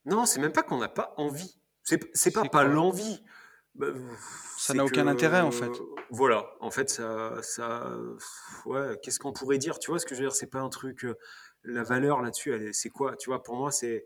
[0.05, 1.55] Non, c'est même pas qu'on n'a pas envie.
[1.83, 3.23] C'est c'est pas C'est pas l'envie.
[3.75, 3.87] Bah,
[4.57, 5.71] Ça n'a aucun intérêt, en fait.
[6.09, 7.91] Voilà, en fait, ça, ça,
[8.65, 8.99] ouais.
[9.01, 10.35] Qu'est-ce qu'on pourrait dire Tu vois ce que je veux dire?
[10.35, 11.05] C'est pas un truc.
[11.05, 11.17] euh,
[11.63, 14.05] La valeur là-dessus, c'est quoi Tu vois, pour moi, c'est.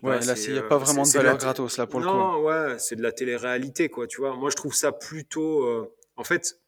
[0.00, 0.18] Pas.
[0.18, 2.12] Ouais, là, il n'y a euh, pas vraiment de valeur gratos, là, pour le coup.
[2.12, 4.06] Non, ouais, c'est de la télé-réalité, quoi.
[4.06, 5.64] Tu vois, moi, je trouve ça plutôt.
[5.64, 6.60] euh, En fait,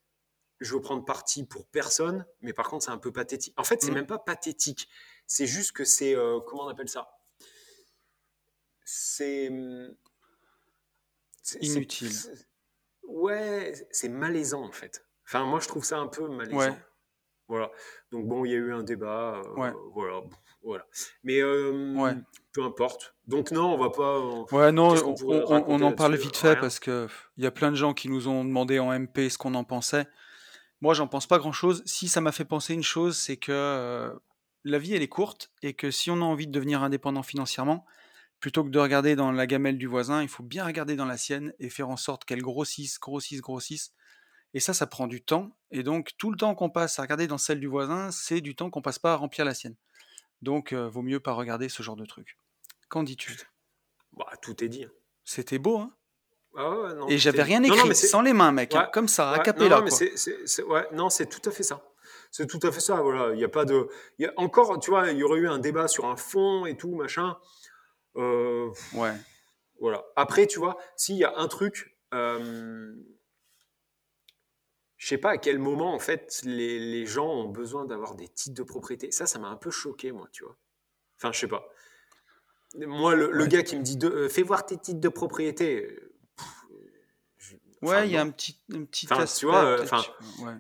[0.61, 3.55] je veux prendre parti pour personne, mais par contre, c'est un peu pathétique.
[3.57, 3.95] En fait, c'est Mm.
[3.95, 4.89] même pas pathétique.
[5.27, 6.15] C'est juste que c'est.
[6.17, 7.09] euh, comment on appelle ça?
[8.85, 9.51] C'est.
[11.61, 12.11] Inutile.
[13.09, 15.05] Ouais, c'est malaisant, en fait.
[15.27, 16.57] Enfin, moi, je trouve ça un peu malaisant.
[16.59, 16.73] Ouais.
[17.49, 17.71] Voilà.
[18.13, 19.43] Donc, bon, il y a eu un débat.
[19.45, 19.73] euh, Ouais.
[19.95, 20.21] Voilà.
[20.63, 20.87] voilà.
[21.25, 22.15] Mais euh, Ouais.
[22.53, 23.15] peu importe.
[23.27, 24.21] Donc, non, on va pas.
[24.21, 24.95] on- Ouais, non,
[25.67, 26.61] on, en parle vite fait Rien.
[26.61, 29.39] parce que il y a plein de gens qui nous ont demandé en MP ce
[29.39, 30.07] qu'on en pensait.
[30.81, 31.83] Moi, j'en pense pas grand-chose.
[31.87, 34.11] Si ça m'a fait penser une chose, c'est que euh,
[34.65, 37.85] la vie, elle est courte et que si on a envie de devenir indépendant financièrement,
[38.41, 41.17] plutôt que de regarder dans la gamelle du voisin, il faut bien regarder dans la
[41.19, 43.93] sienne et faire en sorte qu'elle grossisse, grossisse, grossisse.
[44.55, 45.57] Et ça, ça prend du temps.
[45.71, 48.57] Et donc, tout le temps qu'on passe à regarder dans celle du voisin, c'est du
[48.57, 49.77] temps qu'on passe pas à remplir la sienne.
[50.43, 52.37] Donc, euh, vaut mieux pas regarder ce genre de truc.
[52.89, 53.39] Qu'en dis-tu?
[54.13, 54.87] Bah, tout est dit.
[55.25, 55.93] C'était beau, hein?
[56.57, 59.07] Ah ouais, non, Et j'avais rien Non, non, écrit, sans les mains, mec, hein, comme
[59.07, 61.53] ça, a Ouais, cappella, non, non, mais c'est, c'est- c'est- ouais, non, c'est tout à
[61.53, 61.85] fait ça.
[62.33, 62.97] C'est tout à fait ça.
[62.97, 65.39] Voilà, il y a pas de, il y a encore, tu vois, il y aurait
[65.39, 67.37] eu un débat sur un fond et tout machin.
[68.17, 69.15] Euh, Ouais.
[69.79, 70.05] voilà.
[70.17, 72.95] Après, tu vois, s'il y a un truc, euh,
[74.97, 78.29] je sais pas à quel moment, en fait, les, les gens ont besoin d'avoir des
[78.29, 79.11] titres de propriété.
[79.13, 80.57] Ça, ça m'a un peu choqué, moi, tu vois.
[81.19, 81.67] Enfin, je sais pas.
[82.77, 83.49] Moi, le, le Ouais.
[83.49, 85.85] gars qui me dit de, euh, fais voir tes titres de propriété.
[85.87, 86.47] euh, pff,
[87.39, 89.47] je- enfin, Ouais, il y a un petit, un petit Enfin, tu aspect.
[89.47, 90.03] vois, enfin,
[90.45, 90.55] ouais.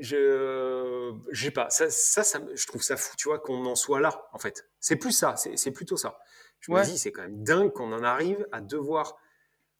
[0.00, 1.70] Je, je sais pas.
[1.70, 2.22] Ça, ça,
[2.54, 4.68] je trouve ça fou, tu vois, qu'on en soit là, en fait.
[4.80, 5.34] C'est plus ça.
[5.36, 6.18] C'est plutôt ça.
[6.60, 6.84] Je me Ouais.
[6.84, 9.16] dis, c'est quand même dingue qu'on en arrive à devoir.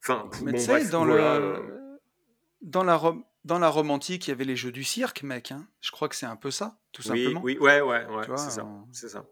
[0.03, 2.01] Enfin, Mais bon, tu sais, bref, dans voilà, euh, le,
[2.63, 5.53] dans la Rome, dans la Rome antique, il y avait les jeux du cirque, mec.
[5.53, 5.67] hein.
[5.81, 7.41] Je crois que c'est un peu ça, tout Oui, simplement.
[7.43, 9.27] oui, ouais, ouais, ouais, Tu vois, c'est ça, euh, c'est ça.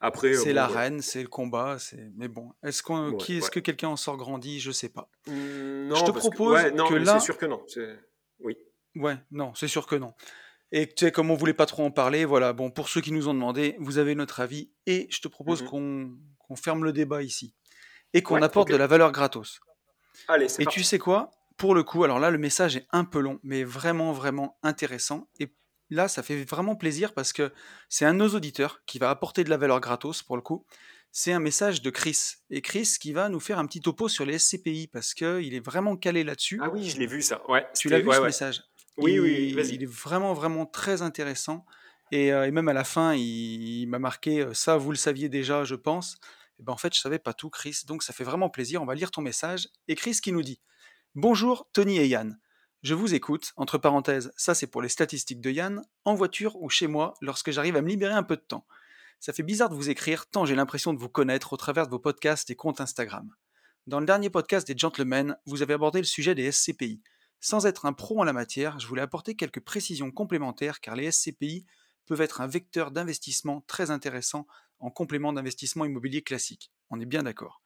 [0.00, 0.52] Après, euh, voilà.
[0.52, 2.10] l'arène, c'est le combat, c'est.
[2.16, 3.50] Mais bon, est-ce qu'on, Ouais, qui est-ce ouais.
[3.52, 4.58] que quelqu'un en sort grandi?
[4.60, 5.08] Je sais pas.
[5.28, 7.64] Mm, Je te Non, parce que, propose ouais, non, que là- c'est sûr que non.
[8.40, 8.58] Oui.
[8.96, 10.14] Ouais, non, c'est sûr que non.
[10.72, 12.52] Et tu sais, comme on voulait pas trop en parler, voilà.
[12.52, 15.62] Bon, pour ceux qui nous ont demandé, vous avez notre avis, et je te propose
[15.62, 16.16] Mhm.
[16.38, 17.54] qu'on ferme le débat ici
[18.12, 19.60] et qu'on Ouais, apporte de la valeur gratos.
[20.28, 20.78] Allez, c'est Et parti.
[20.80, 21.30] tu sais quoi?
[21.56, 25.28] Pour le coup, alors là, le message est un peu long, mais vraiment, vraiment intéressant.
[25.38, 25.48] Et
[25.90, 27.52] là, ça fait vraiment plaisir parce que
[27.88, 30.64] c'est un de nos auditeurs qui va apporter de la valeur gratos pour le coup.
[31.12, 32.34] C'est un message de Chris.
[32.50, 35.64] Et Chris qui va nous faire un petit topo sur les SCPI parce qu'il est
[35.64, 36.58] vraiment calé là-dessus.
[36.60, 37.48] Ah oui, je l'ai vu ça.
[37.48, 37.64] Ouais.
[37.78, 38.26] tu l'as vu ouais, ce ouais.
[38.26, 38.62] message?
[38.96, 39.74] Oui, oui, il, vas-y.
[39.74, 41.64] il est vraiment, vraiment très intéressant.
[42.12, 44.96] Et, euh, et même à la fin, il, il m'a marqué euh, ça, vous le
[44.96, 46.18] saviez déjà, je pense.
[46.58, 47.80] Et ben en fait, je savais pas tout, Chris.
[47.86, 48.82] Donc ça fait vraiment plaisir.
[48.82, 49.68] On va lire ton message.
[49.88, 50.60] Et Chris qui nous dit
[51.14, 52.38] Bonjour, Tony et Yann.
[52.82, 56.68] Je vous écoute, entre parenthèses, ça c'est pour les statistiques de Yann, en voiture ou
[56.68, 58.66] chez moi, lorsque j'arrive à me libérer un peu de temps.
[59.20, 61.90] Ça fait bizarre de vous écrire, tant j'ai l'impression de vous connaître au travers de
[61.90, 63.34] vos podcasts et comptes Instagram.
[63.86, 67.00] Dans le dernier podcast des Gentlemen, vous avez abordé le sujet des SCPI.
[67.44, 71.12] Sans être un pro en la matière, je voulais apporter quelques précisions complémentaires car les
[71.12, 71.66] SCPI
[72.06, 74.46] peuvent être un vecteur d'investissement très intéressant
[74.78, 76.72] en complément d'investissement immobilier classique.
[76.88, 77.60] On est bien d'accord.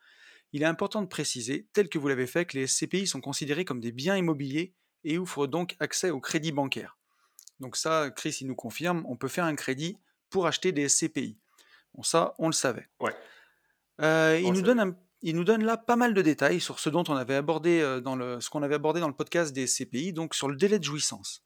[0.52, 3.64] Il est important de préciser, tel que vous l'avez fait, que les SCPI sont considérés
[3.64, 6.98] comme des biens immobiliers et offrent donc accès au crédit bancaire.
[7.60, 9.96] Donc ça, Chris, il nous confirme, on peut faire un crédit
[10.28, 11.38] pour acheter des SCPI.
[11.94, 12.88] Bon, ça, on le savait.
[12.98, 13.14] Ouais.
[14.00, 14.62] Euh, il, nous savait.
[14.66, 17.34] donne un- il nous donne là pas mal de détails sur ce dont on avait
[17.34, 20.56] abordé euh, dans le, qu'on avait abordé dans le podcast des SCPI, donc sur le
[20.56, 21.42] délai de jouissance.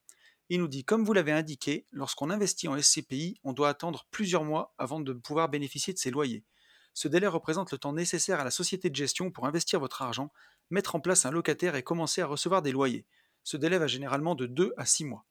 [0.49, 4.45] Il nous dit, comme vous l'avez indiqué, lorsqu'on investit en SCPI, on doit attendre plusieurs
[4.45, 6.45] mois avant de pouvoir bénéficier de ses loyers.
[6.93, 10.31] Ce délai représente le temps nécessaire à la société de gestion pour investir votre argent,
[10.69, 13.07] mettre en place un locataire et commencer à recevoir des loyers.
[13.45, 15.25] Ce délai va généralement de 2 à 6 mois.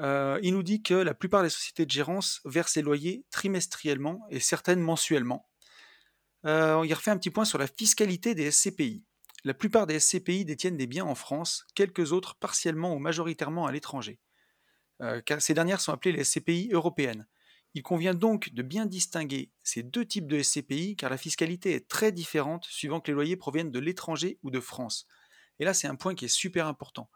[0.00, 4.24] Euh, il nous dit que la plupart des sociétés de gérance versent les loyers trimestriellement
[4.30, 5.49] et certaines mensuellement.
[6.46, 9.04] Euh, il refait un petit point sur la fiscalité des SCPI.
[9.44, 13.72] La plupart des SCPI détiennent des biens en France, quelques autres partiellement ou majoritairement à
[13.72, 14.18] l'étranger.
[15.02, 17.26] Euh, ces dernières sont appelées les SCPI européennes.
[17.74, 21.88] Il convient donc de bien distinguer ces deux types de SCPI car la fiscalité est
[21.88, 25.06] très différente suivant que les loyers proviennent de l'étranger ou de France.
[25.58, 27.10] Et là, c'est un point qui est super important.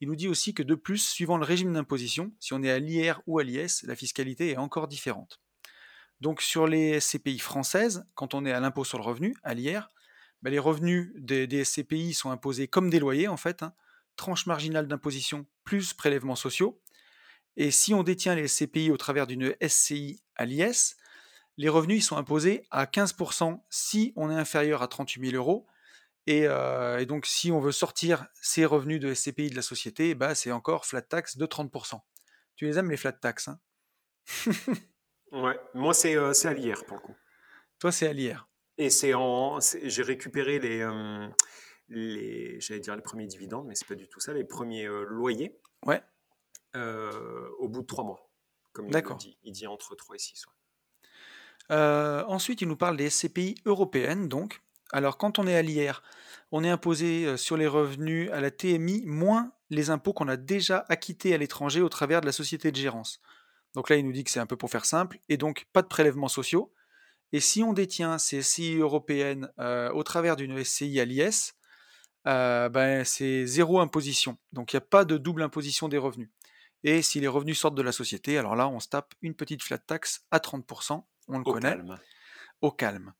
[0.00, 2.78] Il nous dit aussi que de plus, suivant le régime d'imposition, si on est à
[2.78, 5.40] l'IR ou à l'IS, la fiscalité est encore différente.
[6.20, 9.88] Donc sur les SCPI françaises, quand on est à l'impôt sur le revenu, à l'IR,
[10.42, 13.74] ben, les revenus des, SCPI sont imposés comme des loyers en fait, hein,
[14.16, 16.80] tranche marginale d'imposition plus prélèvements sociaux.
[17.56, 20.96] Et si on détient les SCPI au travers d'une SCI à l'IS,
[21.56, 25.66] les revenus sont imposés à 15% si on est inférieur à 38 000 euros.
[26.26, 30.14] Et, euh, et donc si on veut sortir ces revenus de SCPI de la société,
[30.14, 32.00] bah, c'est encore flat tax de 30%.
[32.56, 33.60] Tu les aimes les flat tax hein?
[35.34, 35.58] Ouais.
[35.74, 37.14] Moi, c'est euh, c'est à l'IR pour le coup.
[37.80, 38.48] Toi c'est à l'IR.
[38.78, 41.28] Et c'est en, c'est- j'ai récupéré les, euh,
[41.88, 45.04] les, j'allais dire les premiers dividendes, mais c'est pas du tout ça, les premiers euh,
[45.04, 46.02] loyers Ouais.
[46.76, 48.28] euh, au bout de trois mois,
[48.72, 49.16] comme il le D'accord.
[49.16, 49.38] dit.
[49.44, 50.46] Il dit entre 3 et 6.
[51.70, 54.60] Euh, ensuite, il nous parle des SCPI européennes, donc.
[54.92, 56.02] Alors, quand on est à l'IR,
[56.52, 60.36] on est imposé euh, sur les revenus à la TMI moins les impôts qu'on a
[60.36, 63.20] déjà acquittés à l'étranger au travers de la société de gérance.
[63.74, 65.82] Donc là, il nous dit que c'est un peu pour faire simple, et donc pas
[65.82, 66.72] de prélèvements sociaux.
[67.32, 71.54] Et si on détient ces SCI européennes euh, au travers d'une SCI à l'IS,
[72.26, 74.38] euh, ben, c'est zéro imposition.
[74.52, 76.30] Donc il n'y a pas de double imposition des revenus.
[76.84, 79.62] Et si les revenus sortent de la société, alors là, on se tape une petite
[79.62, 81.98] flat tax à 30%, on le Au connaît calme.
[82.60, 83.14] au calme.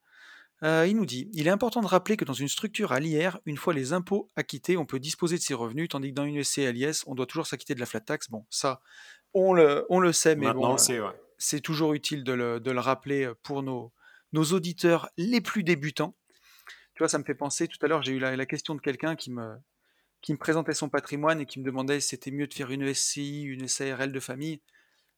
[0.62, 3.40] Euh, il nous dit Il est important de rappeler que dans une structure à l'IR,
[3.46, 6.42] une fois les impôts acquittés, on peut disposer de ses revenus, tandis que dans une
[6.44, 8.30] SC à l'IS, on doit toujours s'acquitter de la flat tax.
[8.30, 8.80] Bon, ça,
[9.34, 11.14] on le, on le sait, mais bon, euh, ouais.
[11.38, 13.92] c'est toujours utile de le, de le rappeler pour nos,
[14.32, 16.16] nos auditeurs les plus débutants.
[16.94, 18.80] Tu vois, ça me fait penser, tout à l'heure, j'ai eu la, la question de
[18.80, 19.56] quelqu'un qui me,
[20.22, 22.92] qui me présentait son patrimoine et qui me demandait si c'était mieux de faire une
[22.94, 24.60] SCI, une SARL de famille.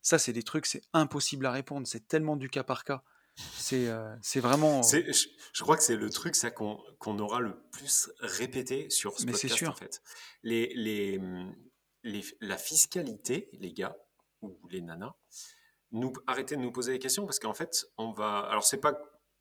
[0.01, 1.87] Ça, c'est des trucs, c'est impossible à répondre.
[1.87, 3.03] C'est tellement du cas par cas.
[3.59, 4.83] C'est euh, vraiment.
[4.83, 8.89] C'est- je, je crois que c'est le truc ça qu'on qu'on aura le plus répété
[8.89, 9.71] sur ce Mais c'est podcast sûr.
[9.71, 10.01] en fait.
[10.43, 11.21] Les, les,
[12.03, 13.95] les- la fiscalité, les gars,
[14.47, 15.15] ou les nanas,
[15.93, 18.41] nous, arrêtez de nous poser des questions parce qu'en fait, on va.
[18.41, 18.95] Alors, c'est pas.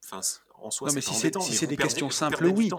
[0.05, 0.21] Enfin,
[0.55, 2.69] en soi, Non, mais c'est si pas c'est- si des perdez- questions simples, oui.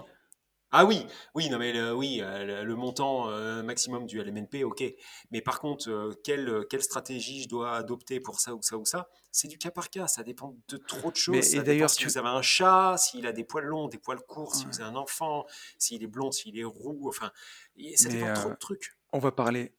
[0.71, 4.65] Ah oui, oui, non mais le, oui, euh, le, le montant euh, maximum du LMNP,
[4.65, 4.83] ok.
[5.31, 8.83] Mais par contre, euh, quelle, quelle stratégie je dois adopter pour ça ou ça ou
[8.83, 10.07] ça, c'est du cas par cas.
[10.07, 11.35] Ça dépend de trop de choses.
[11.37, 13.87] Mais- ça et d'ailleurs, si tu- vous avez un chat, s'il a des poils longs,
[13.87, 15.45] des poils courts, si vous avez un enfant,
[15.77, 17.07] s'il est blond, s'il est roux.
[17.07, 17.31] Enfin,
[17.95, 18.91] ça Mais, dépend de trop de trucs.
[19.13, 19.73] On va parler,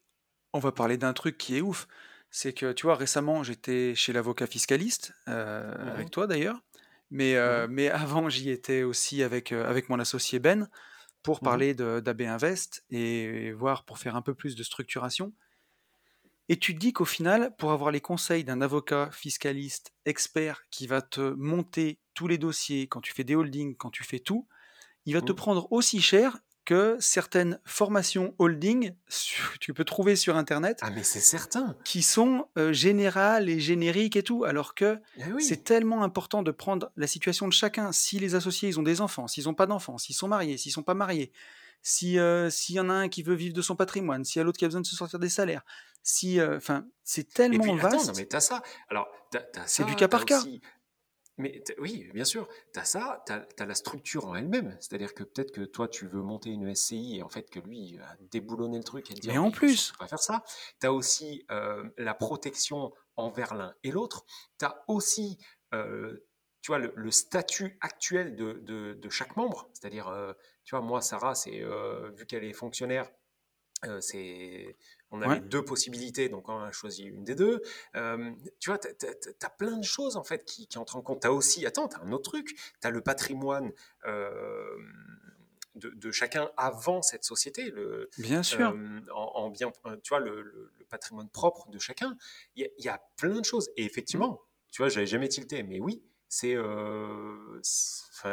[0.55, 1.87] on va parler d'un truc qui est ouf.
[2.31, 6.62] C'est que, tu vois, récemment, j'étais chez l'avocat fiscaliste, euh, avec toi d'ailleurs,
[7.11, 10.69] mais, euh, mais avant, j'y étais aussi avec, euh, avec mon associé Ben
[11.23, 11.43] pour Mhm.
[11.43, 15.35] parler de- d'AB Invest et voir pour faire un peu plus de structuration.
[16.49, 20.87] Et tu te dis qu'au final, pour avoir les conseils d'un avocat fiscaliste expert qui
[20.87, 24.49] va te monter tous les dossiers, quand tu fais des holdings, quand tu fais tout,
[25.07, 25.33] il va te Mhm.
[25.33, 28.92] prendre aussi cher que certaines formations holding
[29.59, 31.74] tu peux trouver sur Internet Ah mais c'est certain.
[31.83, 35.42] qui sont euh, générales et génériques et tout, alors que Eh oui.
[35.42, 37.90] c'est tellement important de prendre la situation de chacun.
[37.92, 40.70] Si les associés, ils ont des enfants, s'ils n'ont pas d'enfants, s'ils sont mariés, s'ils
[40.72, 41.33] sont pas mariés,
[41.81, 44.42] si euh, s'il y en a un qui veut vivre de son patrimoine, s'il y
[44.42, 45.64] a l'autre qui a besoin de se sortir des salaires,
[46.02, 48.16] si, euh, enfin, c'est Et tellement attends, non, vaste.
[48.18, 48.62] mais t'as ça.
[48.90, 49.09] Alors,
[49.66, 50.40] C'est du cas par cas.
[50.40, 50.61] aussi-
[51.38, 54.77] Mais oui, bien sûr, t'as ça, t'as, t'as la structure en elle-même.
[54.81, 57.79] C'est-à-dire que peut-être que toi, tu veux monter une SCI et en fait que lui
[57.81, 59.77] il va déboulonner le truc et te dire Mais en plus.
[59.77, 60.42] surtout pas faire ça.
[60.81, 64.24] T'as aussi euh, la protection envers l'un et l'autre.
[64.59, 65.38] T'as aussi,
[65.74, 66.27] euh,
[66.61, 69.70] tu vois, le, le statut actuel de, de, de chaque membre.
[69.74, 70.33] C'est-à-dire, euh,
[70.64, 71.62] tu vois, moi, Sarah, c'est
[72.16, 73.09] vu qu'elle est fonctionnaire.
[74.01, 74.77] c'est,
[75.11, 75.40] on avait Ouais.
[75.40, 77.62] deux possibilités, donc on a choisi une des deux.
[77.97, 81.21] Euh, tu vois, tu as, plein de choses en fait qui, qui entrent en compte.
[81.23, 82.49] Tu as aussi, attends, tu as un autre truc,
[82.81, 83.73] tu as le patrimoine
[84.07, 84.77] euh,
[85.75, 88.71] de, de chacun avant cette société, le, Bien sûr.
[88.73, 89.71] euh, en, en bien,
[90.03, 92.16] tu vois, le, le- le patrimoine propre de chacun.
[92.57, 93.71] Il y, a- il y a plein de choses.
[93.77, 96.55] Et effectivement, tu vois, j'avais jamais tilté, mais oui, c'est.
[96.55, 97.61] euh,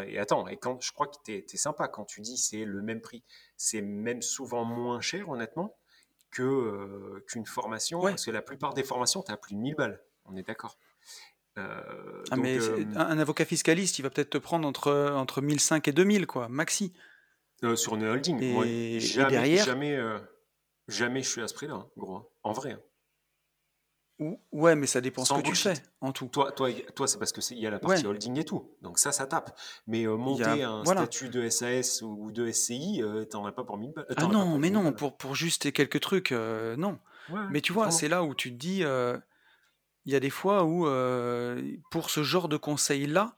[0.07, 2.81] et attends, et quand je crois que tu es, sympa quand tu dis c'est le
[2.81, 3.23] même prix,
[3.57, 5.77] c'est même souvent moins cher, honnêtement,
[6.35, 8.11] que, euh, qu'une formation, Ouais.
[8.11, 10.01] parce que la plupart des formations, tu as plus de 1000 balles.
[10.25, 10.77] On est d'accord.
[11.57, 15.87] Euh, Ah, mais euh, un, avocat fiscaliste, il va peut-être te prendre entre, entre 1005
[15.87, 16.93] et 2000, quoi, maxi.
[17.75, 19.97] sur une holding, Et- jamais, derrière- jamais,
[20.89, 22.17] jamais je suis à ce prix-là, hein, gros.
[22.17, 22.25] hein.
[22.43, 22.73] En vrai.
[22.73, 22.79] hein.
[24.19, 26.28] Ou- Ouais, mais ça dépend Sans ce que tu fais, en tout.
[26.28, 26.69] Toi, toi,
[27.08, 28.08] c'est parce que c'est- il y a la partie Ouais.
[28.08, 28.71] holding et tout.
[28.82, 29.58] Donc ça, ça tape.
[29.88, 31.01] Mais euh, monter a- un voilà.
[31.01, 34.06] statut de SAS ou de SCI, euh, t'en as pas pour 1000 balles.
[34.10, 36.97] euh, Ah non, mais 1000 non, pour, pour juste quelques trucs, euh, non.
[37.30, 38.84] Ouais, Mais tu vois, c'est là où tu te dis,
[40.06, 40.86] il y a des fois où,
[41.91, 43.36] pour ce genre de conseils-là,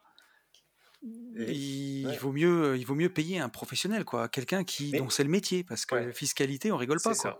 [1.37, 2.17] Et- il, ouais.
[2.17, 5.29] vaut mieux, il vaut mieux payer un professionnel, quoi, quelqu'un qui Mais- dont c'est le
[5.29, 7.31] métier, parce que fiscalité, on rigole pas, quoi.
[7.31, 7.39] ça.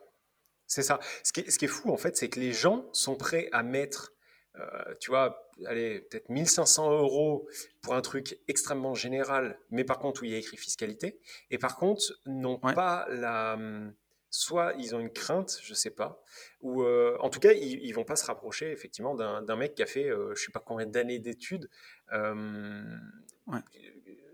[0.68, 1.00] C'est ça.
[1.24, 3.48] Ce qui, est, ce qui est fou, en fait, c'est que les gens sont prêts
[3.54, 4.14] à mettre,
[4.56, 7.48] euh, tu vois, allez, peut-être 1500 euros
[7.82, 11.20] pour un truc extrêmement général, mais par contre où il y a écrit fiscalité,
[11.52, 12.74] et par contre, n'ont Ouais.
[12.74, 13.58] pas la.
[14.30, 16.22] Soit ils ont une crainte, je sais pas,
[16.60, 19.82] ou euh, en tout cas, ils, ils vont pas se rapprocher effectivement d'un mec qui
[19.82, 21.70] a fait, euh, je sais pas combien d'années d'études
[22.12, 22.84] euh,
[23.48, 23.60] Ouais.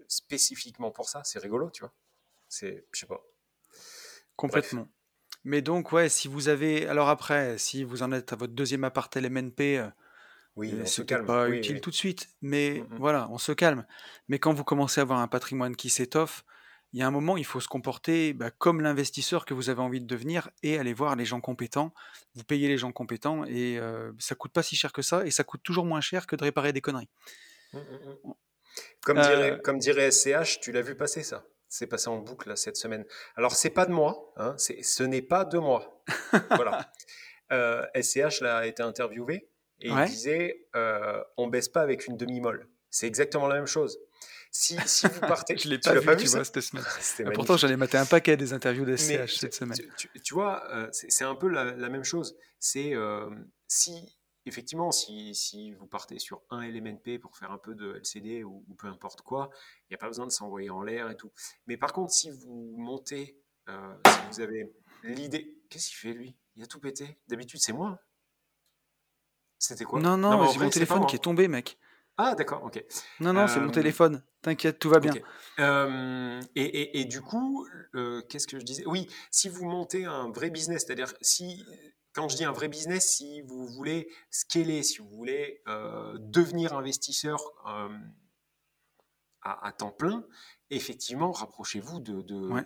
[0.08, 1.22] spécifiquement pour ça.
[1.24, 1.94] C'est rigolo, tu vois.
[2.50, 3.24] C'est, je sais pas.
[4.36, 4.90] Complètement.
[5.44, 6.88] Mais donc, ouais, si vous avez.
[6.88, 9.88] Alors après, si vous en êtes à votre deuxième appart LMNP, euh,
[10.56, 11.82] Oui, euh, c'est pas Oui, utile oui.
[11.82, 12.98] tout de suite, mais Mhm.
[13.00, 13.86] voilà, on se calme.
[14.28, 16.46] Mais quand vous commencez à avoir un patrimoine qui s'étoffe,
[16.94, 19.82] il y a un moment, il faut se comporter bah, comme l'investisseur que vous avez
[19.82, 21.92] envie de devenir et aller voir les gens compétents.
[22.36, 25.32] Vous payez les gens compétents et euh, ça coûte pas si cher que ça et
[25.32, 27.10] ça coûte toujours moins cher que de réparer des conneries.
[27.74, 28.34] Mm, mm, mm.
[29.02, 31.44] Comme, Euh, dirait, comme dirait SCH, tu l'as vu passer ça.
[31.76, 33.04] C'est passé en boucle cette semaine.
[33.36, 36.04] Alors, c'est pas de moi, hein, ce n'est pas de moi.
[36.52, 36.92] voilà.
[37.52, 40.06] Euh, SCH là, a été interviewé et Ouais.
[40.06, 42.68] il disait euh, on baisse pas avec une demi-molle.
[42.92, 43.98] C'est exactement la même chose.
[44.52, 45.58] Si, si vous partez.
[45.64, 46.86] Je l'ai Tu pas vu, pas tu vu, vois, ça cette semaine.
[47.00, 49.76] C'était pourtant, ai maté un paquet des interviews des SCH cette semaine.
[49.98, 52.38] Tu, tu- tu vois, euh, c'est c'est un peu la, la même chose.
[52.60, 53.32] C'est euh,
[53.68, 58.44] si, effectivement, si, si vous partez sur un LMNP pour faire un peu de LCD
[58.44, 59.50] ou, ou peu importe quoi,
[59.84, 61.32] il n'y a pas besoin de s'envoyer en l'air et tout.
[61.68, 63.38] Mais par contre, si vous montez,
[63.70, 64.72] euh, si vous avez
[65.04, 65.60] l'idée.
[65.70, 66.36] Qu'est-ce qu'il fait lui?
[66.56, 67.18] Il a tout pété.
[67.28, 68.00] D'habitude, c'est moi.
[69.58, 70.00] C'était quoi?
[70.02, 71.78] Non, non, c'est vrai, mon téléphone qui est tombé, mec.
[72.18, 72.84] Ah, d'accord, ok.
[73.22, 74.24] Non, non, c'est mon Euh, téléphone.
[74.42, 75.14] T'inquiète, tout va bien.
[75.60, 78.86] Euh, et, et- et du coup, euh, qu'est-ce que je disais?
[78.86, 81.64] Oui, si vous montez un vrai business, c'est-à-dire si,
[82.14, 86.74] quand je dis un vrai business, si vous voulez scaler, si vous voulez euh, devenir
[86.76, 87.90] investisseur euh,
[89.42, 90.26] à, à temps plein,
[90.70, 92.66] effectivement, rapprochez-vous de, de, Ouais.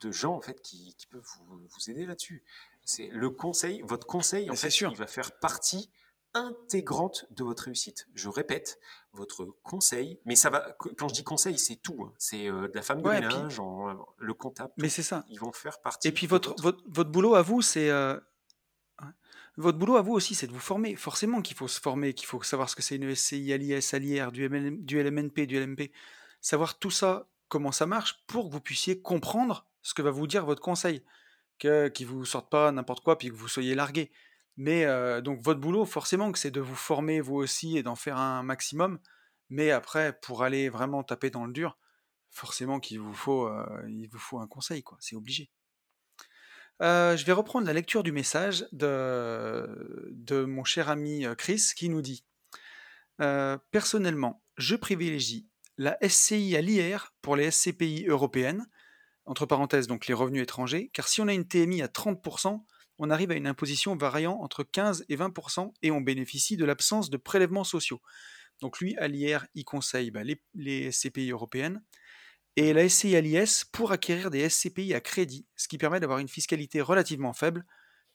[0.00, 2.42] de gens en fait qui, qui peuvent vous, vous aider là-dessus.
[2.84, 4.90] C'est le conseil, votre conseil, en fait, sûr.
[4.90, 5.90] il va faire partie
[6.36, 8.08] intégrante de votre réussite.
[8.14, 8.80] Je répète,
[9.12, 11.96] votre conseil, mais ça va, quand je dis conseil, c'est tout.
[12.02, 12.12] hein.
[12.18, 15.24] C'est euh, de la femme de Ouais, puis- en- le comptable, Mais c'est ça.
[15.28, 17.88] Ils vont faire partie Et puis votre, votre- votre, votre boulot à vous, c'est...
[17.90, 18.18] euh.
[19.56, 20.96] Votre boulot à vous aussi, c'est de vous former.
[20.96, 24.32] Forcément qu'il faut se former, qu'il faut savoir ce que c'est une SCI, l'IS, l'IR,
[24.32, 25.92] du, du LMNP, du LMP.
[26.40, 30.26] Savoir tout ça, comment ça marche, pour que vous puissiez comprendre ce que va vous
[30.26, 31.04] dire votre conseil.
[31.60, 34.10] Que, qu'il vous sorte pas n'importe quoi, puis que vous soyez largué.
[34.56, 37.94] Mais euh, donc votre boulot, forcément que c'est de vous former vous aussi et d'en
[37.94, 38.98] faire un maximum.
[39.50, 41.78] Mais après, pour aller vraiment taper dans le dur,
[42.30, 44.96] forcément qu'il vous faut, euh, il vous faut un conseil, quoi.
[45.00, 45.50] C'est obligé.
[46.80, 52.24] Je vais reprendre la lecture du message de, mon cher ami Chris qui nous dit
[53.18, 58.66] Personnellement, je privilégie la SCI à l'IR pour les SCPI européennes,
[59.26, 62.62] entre parenthèses donc les revenus étrangers, car si on a une TMI à 30%,
[62.98, 67.10] on arrive à une imposition variant entre 15 et 20% et on bénéficie de l'absence
[67.10, 68.00] de prélèvements sociaux.
[68.60, 71.82] Donc lui, à l'IR, il conseille bah, les, les SCPI européennes
[72.56, 76.18] et la SCI à l'IS pour acquérir des SCPI à crédit, ce qui permet d'avoir
[76.18, 77.64] une fiscalité relativement faible,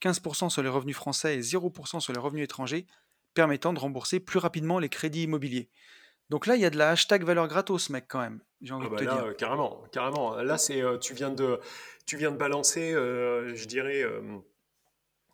[0.02, 2.86] 15% sur les revenus français et 0% sur les revenus étrangers,
[3.34, 5.70] permettant de rembourser plus rapidement les crédits immobiliers.
[6.30, 8.40] Donc là, il y a de la hashtag valeur gratos, mec, quand même.
[8.62, 9.26] J'ai envie Ah de bah te là, dire.
[9.26, 10.36] euh, carrément, carrément.
[10.36, 11.60] Là, c'est euh, tu viens de
[12.06, 14.38] tu viens de balancer, euh, je dirais, euh,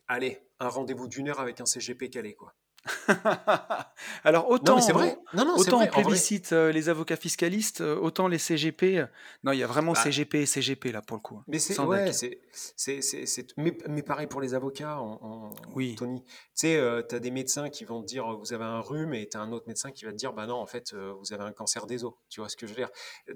[0.08, 2.54] allez, un rendez-vous d'une heure avec un CGP calé, quoi.
[4.24, 5.18] Alors autant, Non, vrai.
[5.34, 5.90] Non, non, c'est autant vrai.
[5.90, 9.00] on plébiscite euh, les avocats fiscalistes, euh, autant les CGP.
[9.00, 9.06] euh,
[9.44, 11.38] Non, il y a vraiment Bah, CGP et CGP là pour le coup.
[11.38, 11.44] hein.
[11.48, 12.14] Mais c'est ouais, deck.
[12.14, 15.96] c'est c'est c'est c'est- mais, mais pareil pour les avocats, en, en- Oui.
[15.96, 16.24] Tony.
[16.24, 19.14] Tu sais, tu as des médecins qui vont te dire euh, vous avez un rhume
[19.14, 21.14] et tu as un autre médecin qui va te dire bah non, en fait, euh,
[21.20, 22.14] vous avez un cancer des os.
[22.30, 22.90] Tu vois ce que je veux dire?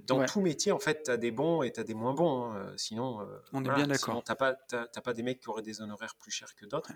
[0.04, 0.26] Dans Ouais.
[0.26, 2.46] tout métier, en fait, tu as des bons et tu as des moins bons.
[2.46, 2.56] hein.
[2.58, 4.10] Euh, Sinon, euh, On est bien d'accord.
[4.16, 6.66] Sinon, tu pas, t'as- t'as pas des mecs qui auraient des honoraires plus chers que
[6.66, 6.92] d'autres.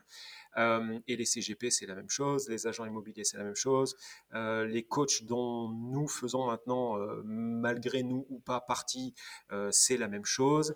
[0.57, 2.42] Euh, et les CGP, c'est la même chose.
[2.49, 3.95] Les agents immobiliers, c'est la même chose.
[4.33, 9.13] Euh, les coachs dont nous faisons maintenant, euh, malgré nous ou pas partie,
[9.51, 10.75] euh, c'est la même chose.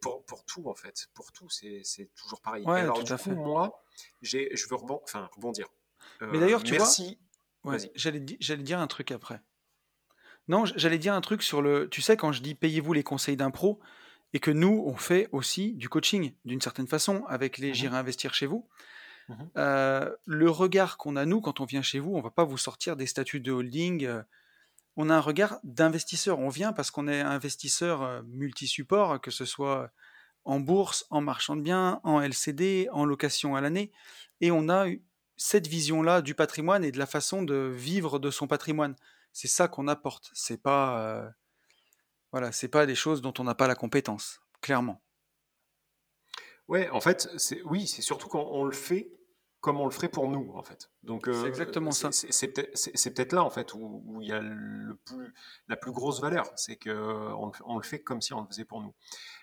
[0.00, 1.08] Pour, pour tout, en fait.
[1.14, 1.82] Pour tout, c'est
[2.14, 2.64] toujours pareil.
[2.64, 3.34] Ouais, alors, tout du à coup, fait.
[3.34, 3.82] moi,
[4.22, 5.68] je veux enfin, rebondir.
[6.20, 6.88] Mais d'ailleurs, tu vois.
[7.64, 9.40] Ouais, j'allais di- j'allais dire un truc après.
[10.48, 11.88] Non, j'allais dire un truc sur le.
[11.88, 13.80] Tu sais, quand je dis payez-vous les conseils d'un pro,
[14.34, 17.74] et que nous, on fait aussi du coaching, d'une certaine façon, avec les Mhm.
[17.74, 18.68] J'irai investir chez vous.
[19.56, 22.58] Euh, le regard qu'on a, nous, quand on vient chez vous, on va pas vous
[22.58, 24.08] sortir des statuts de holding.
[24.96, 26.38] on a un regard d'investisseur.
[26.38, 29.90] On vient parce qu'on est investisseur euh, multi-support, que ce soit
[30.44, 33.92] en bourse, en marchand de biens, en LCD, en location à l'année.
[34.40, 34.86] Et on a
[35.36, 38.94] cette vision-là du patrimoine et de la façon de vivre de son patrimoine.
[39.32, 40.30] C'est ça qu'on apporte.
[40.34, 41.32] C'est pas,
[42.30, 45.00] voilà, c'est pas des choses dont on n'a pas la compétence, clairement.
[46.68, 49.10] Ouais, en fait, c'est oui, c'est surtout quand on le fait
[49.60, 50.90] comme on le ferait pour nous, en fait.
[51.04, 52.28] Donc, C'est euh, exactement c'est ça.
[52.74, 55.32] c'est- peut-être là, en fait, où, il y a le plus,
[55.68, 56.52] la plus grosse valeur.
[56.56, 58.92] C'est qu'on on le fait comme si on le faisait pour nous.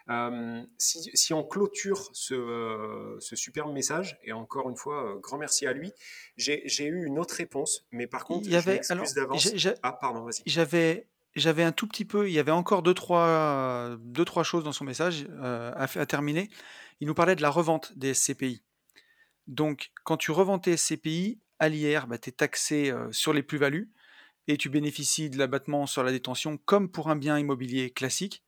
[0.10, 5.20] Euh, si, si on clôture ce, euh, ce superbe message, et encore une fois, euh,
[5.20, 5.92] grand merci à lui,
[6.38, 9.06] j'ai eu une autre réponse, mais par contre, Il y avait, je alors,
[9.40, 10.44] j'ai- Ah, pardon, vas-y.
[10.46, 14.64] j'avais, j'avais un tout petit peu, il y avait encore deux trois, deux trois choses
[14.64, 16.50] dans son message euh, à, terminer.
[17.00, 18.64] Il nous parlait de la revente des SCPI.
[19.48, 23.44] Donc, quand tu revends tes SCPI à l'IR, bah, tu es taxé euh, sur les
[23.44, 23.92] plus-values
[24.48, 28.44] et tu bénéficies de l'abattement sur la détention comme pour un bien immobilier classique.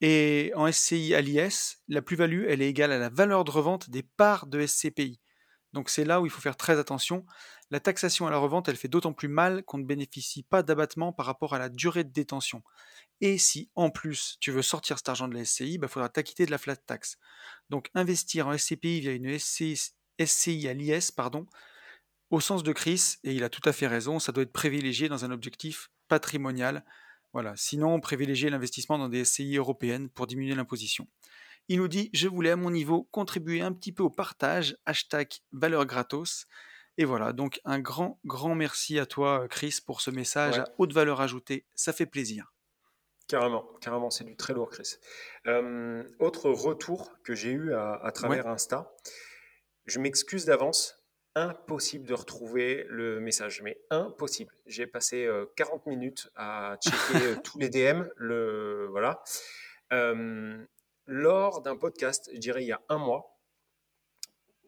[0.00, 3.90] Et en SCI à l'IS, la plus-value, elle est égale à la valeur de revente
[3.90, 5.20] des parts de SCPI.
[5.72, 7.26] Donc c'est là où il faut faire très attention.
[7.74, 11.12] La taxation à la revente, elle fait d'autant plus mal qu'on ne bénéficie pas d'abattement
[11.12, 12.62] par rapport à la durée de détention.
[13.20, 16.08] Et si en plus tu veux sortir cet argent de la SCI, il bah, faudra
[16.08, 17.18] t'acquitter de la flat tax.
[17.70, 21.46] Donc investir en SCPI via une SCI, à l'IS, pardon,
[22.30, 25.08] au sens de Chris, et il a tout à fait raison, ça doit être privilégié
[25.08, 26.84] dans un objectif patrimonial.
[27.32, 27.54] Voilà.
[27.56, 31.08] Sinon, privilégier l'investissement dans des SCI européennes pour diminuer l'imposition.
[31.66, 35.32] Il nous dit Je voulais à mon niveau contribuer un petit peu au partage, hashtag
[35.50, 36.46] valeur gratos.
[36.96, 40.60] Et voilà, donc un grand, grand merci à toi, Chris, pour ce message Ouais.
[40.60, 41.66] à haute valeur ajoutée.
[41.74, 42.52] Ça fait plaisir.
[43.26, 44.96] Carrément, carrément, c'est du très lourd, Chris.
[45.46, 48.92] Euh, autre retour que j'ai eu à, à travers Insta,
[49.86, 51.02] je m'excuse d'avance,
[51.34, 54.52] impossible de retrouver le message, mais impossible.
[54.66, 59.22] J'ai passé euh, 40 minutes à checker euh, tous les DM, le voilà.
[59.92, 60.62] Euh,
[61.06, 63.33] lors d'un podcast, je dirais il y a un mois,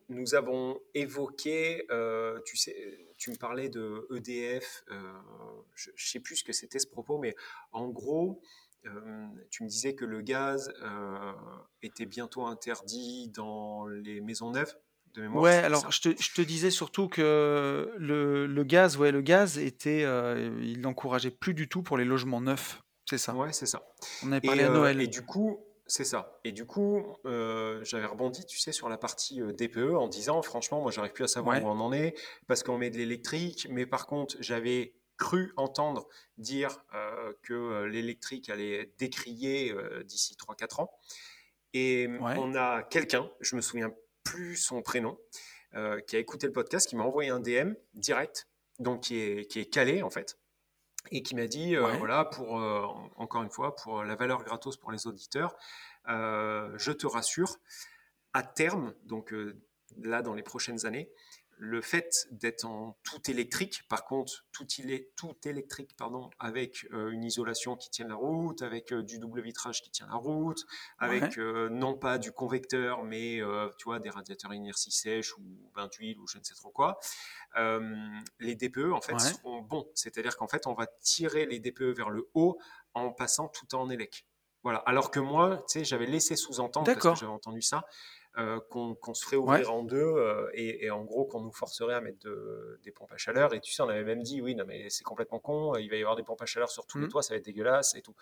[0.09, 5.12] nous avons évoqué, euh, tu sais, tu me parlais de EDF, euh,
[5.74, 7.34] je ne sais plus ce que c'était ce propos, mais
[7.72, 8.40] en gros,
[9.50, 10.72] tu me disais que le gaz
[11.82, 14.76] était bientôt interdit dans les maisons neuves
[15.14, 15.42] de mémoire.
[15.42, 19.59] Ouais, alors je te, je te, disais surtout que le, le, gaz, ouais, le gaz
[19.59, 20.02] était,
[20.62, 22.80] il n'encourageait plus du tout pour les logements neufs.
[23.11, 23.34] C'est ça?
[23.34, 23.82] Ouais, c'est ça.
[24.24, 25.00] On avait parlé à Noël.
[25.00, 26.39] Et du coup, c'est ça.
[26.45, 30.43] Et du coup, euh, j'avais rebondi, tu sais, sur la partie euh, DPE en disant,
[30.43, 32.18] franchement, moi, j'arrive plus à savoir où on en est
[32.49, 33.68] parce qu'on met de l'électrique.
[33.70, 36.09] Mais par contre, j'avais cru entendre
[36.39, 39.74] dire euh, que l'électrique allait décrier
[40.05, 40.91] d'ici 3-4 ans.
[41.72, 43.93] Et on a quelqu'un, je me souviens
[44.24, 45.18] plus son prénom,
[46.07, 49.61] qui a écouté le podcast, qui m'a envoyé un DM direct, donc qui est, qui
[49.61, 50.39] est calé en fait
[51.11, 52.86] et qui m'a dit, euh, voilà, pour, euh,
[53.16, 55.57] encore une fois, pour la valeur gratos pour les auditeurs,
[56.09, 57.57] euh, je te rassure,
[58.32, 59.34] à terme, donc
[59.98, 61.11] là, dans les prochaines années,
[61.59, 66.86] le fait d'être en tout électrique, par contre, tout, il est, tout électrique, pardon, avec
[66.92, 70.16] euh, une isolation qui tient la route, avec euh, du double vitrage qui tient la
[70.16, 70.66] route,
[70.98, 73.40] avec euh, non pas du convecteur, mais
[73.78, 75.42] tu vois, des radiateurs inertie sèche ou
[75.74, 76.98] bain d'huile ou je ne sais trop quoi,
[78.38, 79.90] les DPE, en fait, seront bons.
[79.94, 82.59] C'est-à-dire qu'en fait, on va tirer les DPE vers le haut
[82.94, 84.26] en passant tout en élec.
[84.62, 84.80] Voilà.
[84.80, 87.84] Alors que moi, tu sais, j'avais laissé sous-entendre, parce que j'avais entendu ça,
[88.39, 92.03] euh, qu'on se ferait ouvrir en deux euh, et, en gros qu'on nous forcerait à
[92.03, 92.28] mettre
[92.82, 93.55] des pompes à chaleur.
[93.55, 95.97] Et tu sais, on avait même dit, oui, non, mais c'est complètement con, il va
[95.97, 97.09] y avoir des pompes à chaleur sur tous les mmh.
[97.09, 98.14] toits, ça va être dégueulasse et tout.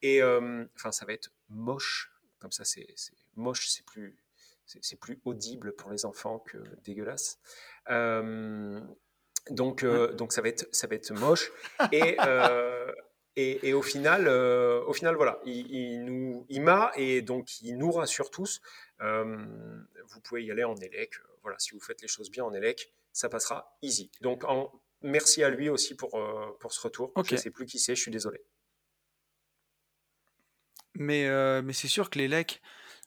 [0.00, 2.86] Et euh, enfin, ça va être moche, comme ça, c'est
[3.36, 4.16] moche, c'est plus,
[4.64, 7.38] c'est plus audible pour les enfants que dégueulasse.
[9.50, 11.52] donc, donc ça va être, ça va être moche.
[11.92, 12.16] Et
[13.36, 17.92] et, au final, euh, au final, voilà, il, nous, il m'a et donc il nous
[17.92, 18.60] rassure tous.
[19.00, 19.46] Euh,
[20.08, 21.14] vous pouvez y aller en élec.
[21.42, 24.10] Voilà, si vous faites les choses bien en élec, ça passera easy.
[24.20, 24.72] Donc, en,
[25.02, 27.12] merci à lui aussi pour, euh, pour ce retour.
[27.24, 28.40] Je ne sais plus qui c'est, je suis désolé.
[30.94, 31.28] Mais,
[31.62, 32.60] mais c'est sûr que l'élec,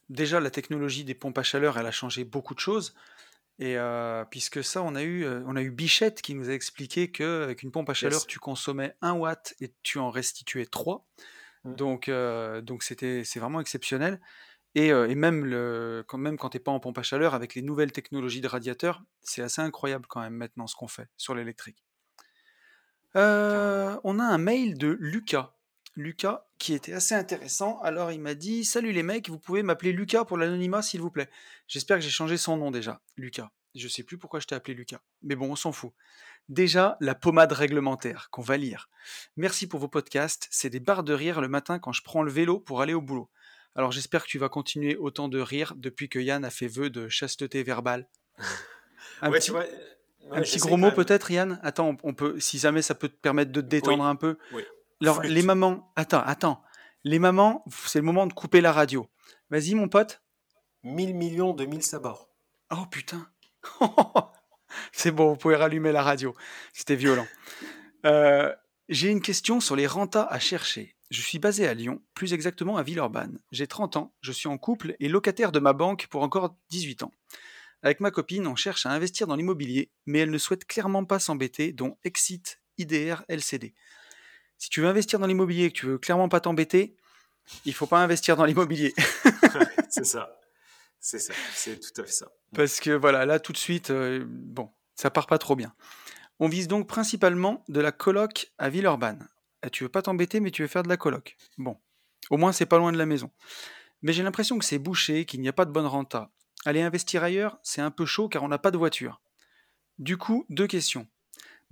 [0.08, 2.94] déjà la technologie des pompes à chaleur, elle a changé beaucoup de choses.
[3.58, 3.76] Et
[4.30, 7.70] puisque ça, on a eu, on a eu Bichette qui nous a expliqué qu'avec une
[7.70, 11.06] pompe à chaleur, tu consommais 1 watt et tu en restituais 3.
[11.64, 11.74] Mmh.
[11.76, 12.10] Donc,
[12.62, 14.20] donc c'était, c'est vraiment exceptionnel.
[14.74, 17.54] Et, et même, le, quand même quand tu n'es pas en pompe à chaleur, avec
[17.54, 21.34] les nouvelles technologies de radiateurs, c'est assez incroyable quand même maintenant ce qu'on fait sur
[21.34, 21.84] l'électrique.
[23.14, 25.53] on a un mail de Lucas.
[25.96, 27.80] Lucas qui était assez intéressant.
[27.80, 31.10] Alors il m'a dit Salut les mecs, vous pouvez m'appeler Lucas pour l'anonymat s'il vous
[31.10, 31.30] plaît.
[31.68, 33.50] J'espère que j'ai changé son nom déjà, Lucas.
[33.74, 35.92] Je sais plus pourquoi je t'ai appelé Lucas, mais bon, on s'en fout.
[36.48, 38.88] Déjà, la pommade réglementaire qu'on va lire.
[39.36, 42.30] Merci pour vos podcasts, c'est des barres de rire le matin quand je prends le
[42.30, 43.30] vélo pour aller au boulot.
[43.74, 46.90] Alors j'espère que tu vas continuer autant de rire depuis que Yann a fait vœu
[46.90, 48.08] de chasteté verbale.
[49.20, 49.50] Un petit,
[50.30, 51.58] un petit gros mot peut-être, Yann?
[51.62, 54.38] Attends, on peut, si jamais ça peut te permettre de te détendre un peu.
[54.52, 54.62] Oui.
[55.04, 56.62] Alors, les mamans, attends, attends.
[57.04, 59.06] Les mamans, c'est le moment de couper la radio.
[59.50, 60.22] Vas-y, mon pote.
[60.82, 62.30] 1000 millions de 1000 sabords.
[62.70, 63.28] Oh putain.
[64.92, 66.34] c'est bon, vous pouvez rallumer la radio.
[66.72, 67.26] C'était violent.
[68.06, 68.50] Euh,
[68.88, 70.96] j'ai une question sur les rentas à chercher.
[71.10, 73.40] Je suis basé à Lyon, plus exactement à Villeurbanne.
[73.52, 77.02] J'ai 30 ans, je suis en couple et locataire de ma banque pour encore 18
[77.02, 77.12] ans.
[77.82, 81.18] Avec ma copine, on cherche à investir dans l'immobilier, mais elle ne souhaite clairement pas
[81.18, 83.74] s'embêter, dont Exit, IDR, LCD
[84.64, 86.96] si tu veux investir dans l'immobilier et que tu veux clairement pas t'embêter,
[87.66, 88.94] il faut pas investir dans l'immobilier.
[89.90, 90.40] c'est ça.
[91.00, 91.34] C'est ça.
[91.52, 92.32] C'est tout à fait ça.
[92.54, 95.74] Parce que voilà, là tout de suite, euh, bon, ça part pas trop bien.
[96.40, 99.28] On vise donc principalement de la coloc à Villeurbanne.
[99.66, 101.36] Et tu veux pas t'embêter, mais tu veux faire de la coloc.
[101.58, 101.76] Bon,
[102.30, 103.30] au moins c'est pas loin de la maison.
[104.00, 106.30] Mais j'ai l'impression que c'est bouché, qu'il n'y a pas de bonne renta.
[106.64, 109.20] Aller investir ailleurs, c'est un peu chaud car on n'a pas de voiture.
[109.98, 111.06] Du coup, deux questions.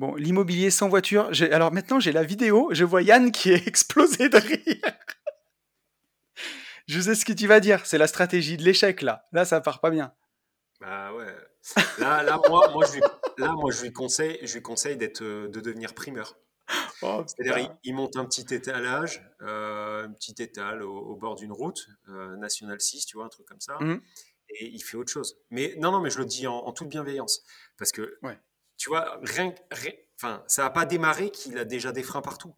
[0.02, 1.30] Bon, l'immobilier sans voiture.
[1.52, 2.70] Alors maintenant, j'ai la vidéo.
[2.72, 4.96] Je vois Yann qui est explosé de rire.
[6.88, 7.86] je sais ce que tu vas dire.
[7.86, 9.28] C'est la stratégie de l'échec, là.
[9.30, 10.12] Là, ça part pas bien.
[10.80, 11.32] Bah ouais.
[12.00, 13.00] Là, là, moi, moi, je lui,
[13.38, 16.36] là moi, je lui conseille, je lui conseille d'être, euh, de devenir primeur.
[17.02, 21.86] Oh, C'est-à-dire, il, monte un petit étalage, euh, un petit étal au, bord d'une route,
[22.08, 24.00] euh, National 6, tu vois, un truc comme ça, mmh.
[24.48, 25.38] et il fait autre chose.
[25.50, 27.44] Mais non, non, mais je le dis en, toute bienveillance,
[27.76, 28.36] parce que ouais
[28.82, 29.54] tu vois, rien,
[30.16, 32.56] enfin, ça n'a pas démarré qu'il a déjà des freins partout.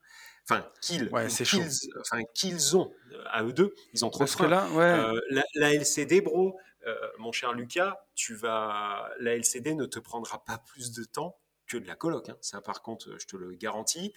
[0.49, 2.91] Enfin, qu'ils, enfin, qu'ils ont
[3.27, 4.49] à eux deux, ils ont trop de freins.
[4.49, 5.20] Là, euh,
[5.55, 6.57] la, LCD, bro,
[6.87, 11.37] euh, mon cher Lucas, tu vas, la LCD ne te prendra pas plus de temps
[11.66, 12.31] que de la coloc.
[12.31, 12.39] Hein.
[12.41, 14.14] Ça, par contre, je te le garantis.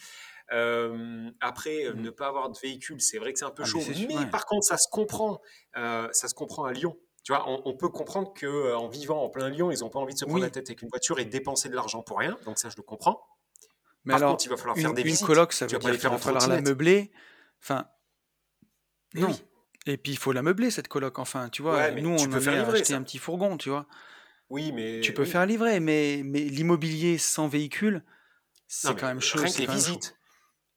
[0.53, 2.01] Euh, après, mmh.
[2.01, 3.81] ne pas avoir de véhicule, c'est vrai que c'est un peu ah, chaud.
[4.07, 5.41] Mais, par contre, ça se comprend.
[5.75, 6.97] ça se comprend à Lyon
[7.27, 10.13] tu vois, on, peut comprendre qu'en euh, vivant en plein Lyon, ils n'ont pas envie
[10.13, 12.39] de se prendre la tête avec une voiture et dépenser de l'argent pour rien.
[12.45, 13.21] Donc ça, je le comprends.
[14.05, 16.09] Mais Par alors, contre, il va falloir faire des une coloc, ça veut dire qu'il
[16.09, 17.11] va falloir la meubler.
[17.61, 17.85] Enfin,
[19.13, 19.27] Eh Non.
[19.27, 19.43] oui.
[19.87, 21.19] Et puis il faut la meubler cette coloc.
[21.19, 22.95] Enfin, tu vois, Ouais, nous tu on peux en faire livrer acheter ça.
[22.95, 23.87] un petit fourgon, tu vois.
[24.49, 25.27] Oui, mais Tu peux oui.
[25.29, 28.05] faire livrer, mais, mais l'immobilier sans véhicule,
[28.69, 29.39] c'est quand même chaud.
[29.39, 30.17] rien que les visites.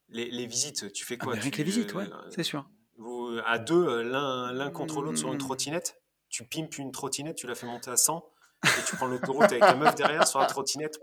[0.08, 2.30] Les, les visites, tu fais Ah, quoi mais rien que Tu, les visites, ouais, euh,
[2.34, 2.68] c'est sûr.
[2.98, 5.38] vous, à deux, euh, l'un l'un contre l'autre sur une Hmm.
[5.38, 5.99] trottinette,
[6.30, 8.24] tu pimpes une trottinette, tu la fais monter à 100,
[8.64, 10.98] et tu prends l'autoroute avec la meuf derrière sur la trottinette.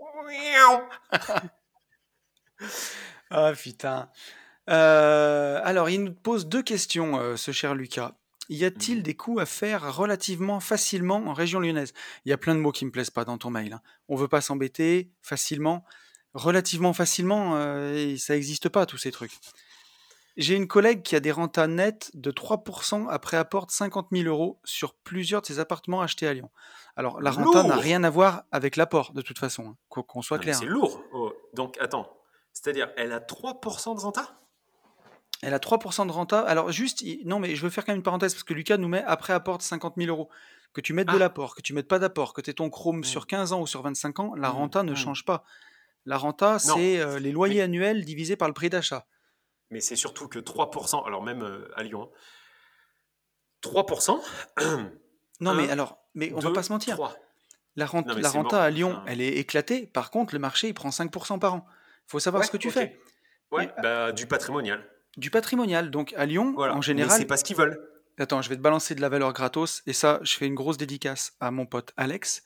[3.30, 4.10] Ah putain.
[4.70, 8.12] Euh, alors, il nous pose deux questions, euh, ce cher Lucas.
[8.48, 9.02] Y a-t-il Mhm.
[9.02, 11.92] des coups à faire relativement facilement en région lyonnaise?
[12.24, 13.74] Il y a plein de mots qui me plaisent pas dans ton mail.
[13.74, 13.82] hein.
[14.08, 15.84] On veut pas s'embêter, facilement,
[16.32, 19.32] relativement facilement, euh, ça n'existe pas tous ces trucs.
[20.38, 24.28] J'ai une collègue qui a des rentas nettes de 3% après apport de 50 000
[24.28, 26.48] euros sur plusieurs de ses appartements achetés à Lyon.
[26.96, 30.38] Alors, la renta n'a rien à voir avec l'apport, de toute façon, hein, qu'on soit
[30.38, 30.54] clair.
[30.54, 30.68] c'est hein.
[30.68, 31.02] lourd.
[31.12, 32.08] Oh, Donc, attends.
[32.52, 34.36] C'est-à-dire, elle a 3% de renta?
[35.42, 36.40] Elle a 3% de renta.
[36.40, 38.88] Alors, juste, non, mais je veux faire quand même une parenthèse parce que Lucas nous
[38.88, 40.28] met après apport de 50 000 euros.
[40.72, 41.18] Que tu mettes de Ah.
[41.18, 43.04] l'apport, que tu mettes pas d'apport, que tu aies ton Chrome Mm.
[43.04, 44.96] sur 15 ans ou sur 25 ans, la Mm, renta ne mm.
[44.96, 45.42] change pas.
[46.06, 49.06] La renta, c'est euh, les loyers annuels divisés par le prix d'achat.
[49.70, 52.10] Mais c'est surtout que 3%, alors même euh, à Lyon,
[53.62, 54.20] 3%,
[55.40, 56.98] Non, Un, mais alors, mais on va deux, pas se mentir.
[57.76, 58.64] La, rente- Non, la renta mort.
[58.64, 59.86] à Lyon, Enfin, elle est éclatée.
[59.86, 61.66] Par contre, le marché, il prend 5% par an.
[62.06, 62.98] faut savoir Ouais, ce que tu fais.
[63.52, 64.84] Ouais, Et- bah, du patrimonial.
[65.16, 65.90] Du patrimonial.
[65.90, 66.72] Donc, à Lyon, Voilà.
[66.72, 67.80] en Mais général, c'est pas ce qu'ils veulent.
[68.18, 69.82] Attends, je vais te balancer de la valeur gratos.
[69.86, 72.42] Et ça, je fais une grosse dédicace à mon pote Alex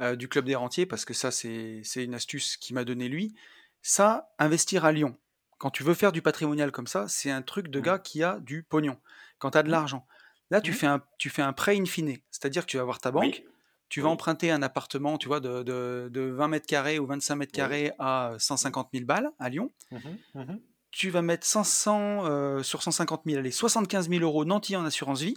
[0.00, 3.08] euh, du Club des Rentiers, parce que ça, c'est c'est une astuce qu'il m'a donné
[3.08, 3.36] lui.
[3.82, 5.16] Ça, investir à Lyon,
[5.62, 8.40] quand tu veux faire du patrimonial comme ça, c'est un truc de gars qui a
[8.40, 8.98] du pognon,
[9.38, 10.08] quand tu as de l'argent.
[10.50, 12.98] Là, tu, fais un, tu fais un prêt in fine, c'est-à-dire que tu vas voir
[12.98, 13.46] ta banque, Oui.
[13.88, 14.12] tu vas Oui.
[14.14, 17.92] emprunter un appartement tu vois, de, de, de 20 mètres carrés ou 25 mètres carrés
[18.00, 20.60] à 150 000 balles à Lyon Mhm, mhm.
[20.90, 25.20] tu vas mettre 500 euh, sur 150 000, allez, 75 000 euros nantis en assurance
[25.22, 25.36] vie.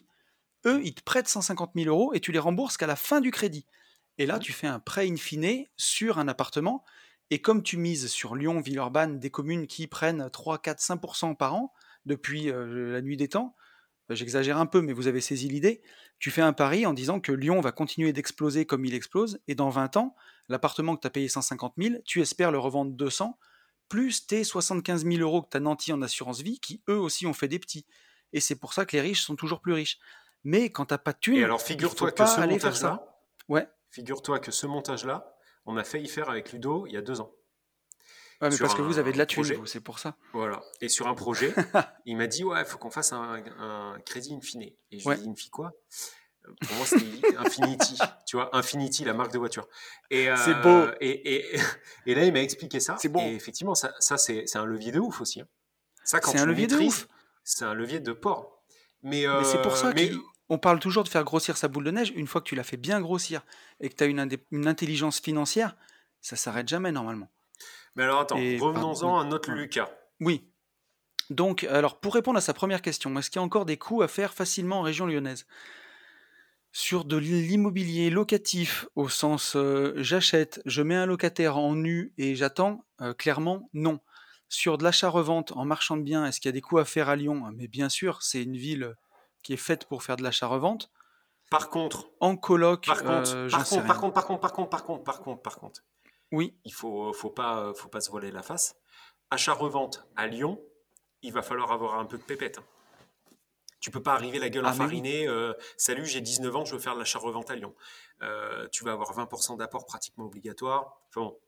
[0.66, 3.30] Eux, ils te prêtent 150 000 euros et tu les rembourses qu'à la fin du
[3.30, 3.68] crédit.
[4.18, 6.84] Et là, tu fais un prêt in fine sur un appartement.
[7.32, 11.56] Et comme tu mises sur Lyon, Villeurbanne, des communes qui prennent 3, 4, 5% par
[11.56, 11.74] an
[12.06, 13.56] depuis euh, la nuit des temps,
[14.12, 15.82] euh, j'exagère un peu, mais vous avez saisi l'idée,
[16.20, 19.56] tu fais un pari en disant que Lyon va continuer d'exploser comme il explose, et
[19.56, 20.16] dans 20 ans,
[20.50, 23.38] l'appartement que tu as payé 150 000, tu espères le revendre 200,
[23.90, 27.26] plus tes 75 000 euros que tu as nantis en assurance vie, qui eux aussi
[27.26, 27.86] ont fait des petits.
[28.34, 30.00] Et c'est pour ça que les riches sont toujours plus riches.
[30.44, 33.12] Mais quand t'as pas de thunes, Et alors, figure-toi que pas ce montage-là,
[33.48, 35.35] Ouais, figure-toi que ce montage-là,
[35.66, 37.32] on a failli faire avec Ludo il y a deux ans.
[38.42, 40.16] ouais mais parce que vous avez de la un thune, c'est pour ça.
[40.34, 40.62] Voilà.
[40.82, 41.54] Et sur un projet,
[42.06, 44.62] il m'a dit ouais, il faut qu'on fasse un, un crédit in fine.
[44.92, 45.16] Et je Ouais.
[45.16, 45.72] lui ai dit, Infi quoi?
[46.48, 47.98] Euh, Pour moi, c'était Infinity.
[48.28, 49.68] tu vois, Infinity, la marque de voiture.
[50.12, 50.86] Et, euh, C'est beau.
[51.02, 51.60] Et, et,
[52.06, 52.96] et là, il m'a expliqué ça.
[53.00, 53.22] C'est bon.
[53.26, 55.42] Et effectivement, ça, ça c'est un levier de ouf aussi.
[55.42, 55.48] hein.
[56.04, 57.08] Ça, quand C'est tu un levier de ouf.
[57.44, 58.64] c'est un levier de port.
[59.02, 60.12] Mais, Mais c'est pour euh, ça mais-
[60.48, 62.14] qu'on parle toujours de faire grossir sa boule de neige.
[62.16, 63.42] Une fois que tu l'as fait bien grossir
[63.80, 65.76] et que tu as une, intelligence financière,
[66.22, 67.30] ça s'arrête jamais normalement.
[67.96, 69.52] mais alors attends, revenons-en à notre.
[69.52, 69.90] Lucas.
[70.20, 70.48] Oui.
[71.32, 74.04] Donc, alors, pour répondre à sa première question, est-ce qu'il y a encore des coûts
[74.04, 75.48] à faire facilement en région lyonnaise?
[76.72, 82.36] Sur de l'immobilier locatif, au sens euh, j'achète, je mets un locataire en nu et
[82.36, 84.02] j'attends, euh, clairement, non.
[84.50, 87.10] Sur de l'achat-revente en marchand de biens, est-ce qu'il y a des coûts à faire
[87.10, 87.50] à Lyon?
[87.56, 88.96] Mais bien sûr, c'est une ville
[89.46, 90.92] qui est faite pour faire de l'achat-revente.
[91.52, 94.70] Par contre, En coloc, par contre, euh, par, contre par contre, par contre, par contre,
[94.70, 95.84] par contre, par contre, par contre,
[96.32, 98.76] Oui, il faut, faut pas, faut pas se voiler la face.
[99.30, 100.60] Achat-revente à Lyon,
[101.22, 102.58] il va falloir avoir un peu de pépette.
[102.58, 102.64] hein.
[103.80, 104.82] Tu peux pas arriver la gueule Ah, oui.
[104.82, 105.28] enfarinée.
[105.28, 107.76] euh, Salut, j'ai 19 ans, je veux faire de l'achat-revente à Lyon.
[108.24, 111.00] Euh, tu vas avoir 20% d'apport pratiquement obligatoire.
[111.10, 111.40] Enfin bon,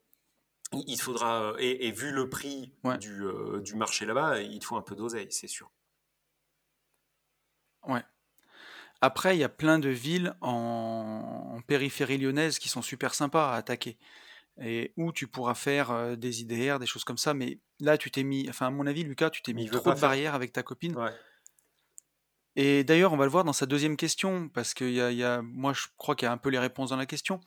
[0.86, 2.98] il faudra, euh, et, et vu le prix Ouais.
[2.98, 3.24] du,
[3.62, 5.68] du marché là-bas, il te faut un peu d'oseille, c'est sûr.
[7.86, 8.02] Ouais.
[9.00, 13.52] Après, il y a plein de villes en, en périphérie lyonnaise qui sont super sympas
[13.52, 13.96] à attaquer.
[14.60, 17.32] Et où tu pourras faire euh, des IDR, des choses comme ça.
[17.32, 19.70] Mais là, tu t'es mis, enfin, à mon avis, Lucas, tu t'es Mais mis il
[19.70, 20.08] veut trop pas de faire.
[20.08, 20.96] barrières avec ta copine.
[20.96, 21.12] Ouais.
[22.56, 25.22] Et d'ailleurs, on va le voir dans sa deuxième question, parce que y a, y
[25.22, 27.40] a- moi, je crois qu'il y a un peu les réponses dans la question.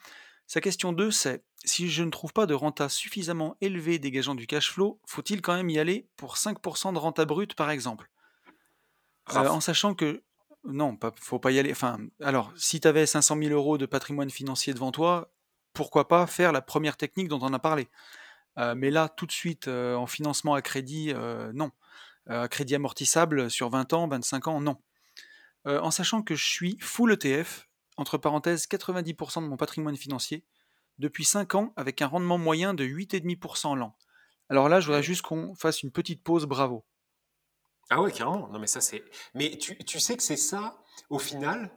[0.48, 4.48] Sa question 2, c'est si je ne trouve pas de renta suffisamment élevé dégageant du
[4.48, 8.10] cash flow, faut-il quand même y aller pour 5% de renta brute, par exemple?
[9.36, 10.24] Euh, En sachant que.
[10.64, 11.72] Non, pas, faut pas y aller.
[11.72, 15.34] Enfin, alors, si tu avais 500 000 euros de patrimoine financier devant toi,
[15.74, 17.88] pourquoi pas faire la première technique dont on a parlé?
[18.58, 21.14] Euh, Mais là, tout de suite, euh, en financement à crédit,
[21.54, 21.72] non.
[22.30, 24.78] À crédit amortissable sur 20 ans, 25 ans, non.
[25.66, 27.68] En sachant que je suis full ETF,
[27.98, 30.46] entre parenthèses 90% de mon patrimoine financier,
[31.00, 33.96] depuis 5 ans avec un rendement moyen de 8,5% l'an.
[34.50, 36.86] Alors là, je voudrais juste qu'on fasse une petite pause, bravo.
[37.92, 38.48] Ah ouais, carrément.
[38.48, 39.04] Non, mais ça, c'est.
[39.36, 41.70] Mais tu, tu sais que c'est ça, au final,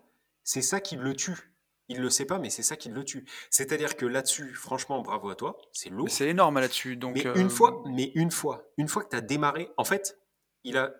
[0.44, 1.50] c'est ça qui le tue.
[1.88, 3.26] Il le sait pas, mais c'est ça qui le tue.
[3.50, 5.58] C'est-à-dire que là-dessus, franchement, bravo à toi.
[5.72, 6.08] C'est lourd.
[6.08, 6.96] C'est énorme là-dessus.
[6.96, 9.84] Donc, Mais euh, une fois, mais une fois, une fois que tu as démarré, en
[9.84, 10.18] fait,
[10.62, 10.94] il a.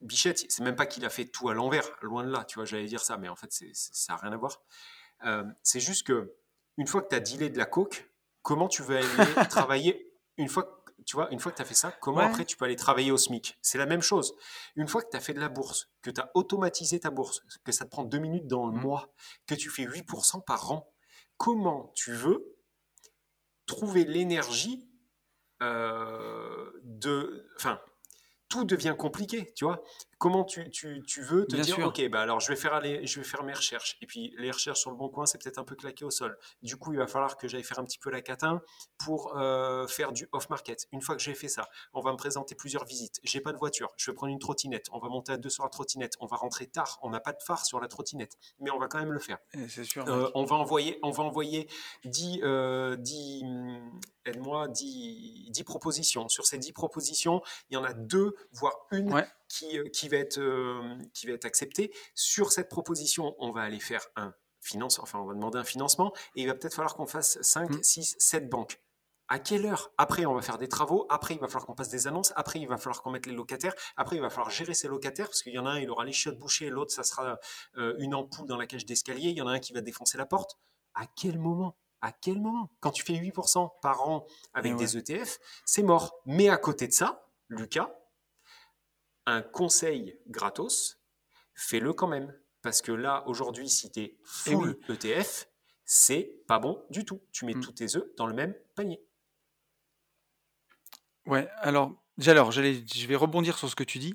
[0.00, 2.64] Bichette, c'est même pas qu'il a fait tout à l'envers, loin de là, tu vois,
[2.64, 4.60] j'allais dire ça, mais en fait, c'est- c'est- ça n'a rien à voir.
[5.24, 6.34] Euh, c'est juste que,
[6.76, 8.10] une fois que tu as dealé de la coke,
[8.42, 9.06] comment tu vas aller
[9.50, 12.24] travailler une fois que, tu vois, une fois que tu as fait ça, comment Ouais.
[12.26, 13.58] après tu peux aller travailler au SMIC?
[13.62, 14.34] C'est la même chose.
[14.76, 17.42] Une fois que tu as fait de la bourse, que tu as automatisé ta bourse,
[17.64, 18.80] que ça te prend deux minutes dans le Mhm.
[18.82, 19.12] mois,
[19.46, 20.92] que tu fais 8% par an,
[21.36, 22.56] comment tu veux
[23.66, 24.88] trouver l'énergie
[25.62, 27.48] euh, de...
[27.56, 27.80] Enfin,
[28.48, 29.80] tout devient compliqué, tu vois?
[30.22, 31.86] Comment tu, tu, tu veux te Bien dire, sûr.
[31.88, 33.98] ok, bah alors je vais, faire aller, je vais faire mes recherches.
[34.02, 36.38] Et puis les recherches sur le bon coin, c'est peut-être un peu claqué au sol.
[36.62, 38.62] Du coup, il va falloir que j'aille faire un petit peu la catin
[39.04, 40.86] pour euh, faire du off-market.
[40.92, 43.18] Une fois que j'ai fait ça, on va me présenter plusieurs visites.
[43.24, 44.86] J'ai pas de voiture, je vais prendre une trottinette.
[44.92, 46.12] On va monter à deux sur la trottinette.
[46.20, 47.00] On va rentrer tard.
[47.02, 49.38] On n'a pas de phare sur la trottinette, mais on va quand même le faire.
[49.54, 50.08] eh, c'est sûr.
[50.08, 51.68] Euh, on va envoyer, on va envoyer
[52.04, 56.28] 10, euh, 10, hum, aide-moi, 10, 10 propositions.
[56.28, 59.26] Sur ces 10 propositions, il y en a deux, voire une Ouais.
[59.52, 61.92] Qui, euh, qui, va être, euh, qui va être acceptée.
[62.14, 66.12] Sur cette proposition, on va aller faire un finance, enfin, on va demander un financement
[66.36, 67.82] et il va peut-être falloir qu'on fasse 5, Mm.
[67.82, 68.80] 6, 7 banques.
[69.28, 69.92] À quelle heure?
[69.98, 71.06] Après, on va faire des travaux.
[71.08, 72.32] Après, il va falloir qu'on passe des annonces.
[72.36, 73.74] Après, il va falloir qu'on mette les locataires.
[73.96, 76.04] Après, il va falloir gérer ces locataires parce qu'il y en a un, il aura
[76.04, 77.38] les chiottes bouchées, l'autre, ça sera
[77.76, 79.30] euh, une ampoule dans la cage d'escalier.
[79.30, 80.58] Il y en a un qui va défoncer la porte.
[80.94, 81.76] À quel moment?
[82.02, 82.70] À quel moment?
[82.80, 86.20] Quand tu fais 8% par an avec Et des ETF, c'est mort.
[86.26, 87.94] Mais à côté de ça, Lucas,
[89.26, 91.00] un conseil gratos,
[91.54, 92.34] fais-le quand même.
[92.62, 95.48] Parce que là, aujourd'hui, si tu es Eh full ETF,
[95.84, 97.20] c'est pas bon du tout.
[97.32, 97.60] Tu mets Mm.
[97.60, 99.02] tous tes œufs dans le même panier.
[101.26, 101.92] Ouais, alors,
[102.26, 104.14] alors je vais rebondir sur ce que tu dis.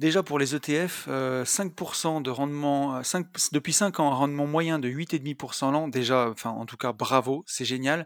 [0.00, 4.46] Déjà pour les ETF, euh, 5% de rendement, euh, 5 depuis 5 ans, un rendement
[4.46, 5.86] moyen de 8,5% l'an.
[5.88, 8.04] Déjà, enfin, en tout cas, bravo, c'est génial.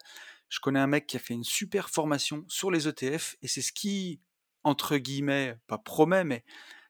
[0.50, 3.62] Je connais un mec qui a fait une super formation sur les ETF et c'est
[3.62, 4.20] ce qui,
[4.68, 6.44] entre guillemets, pas promet, mais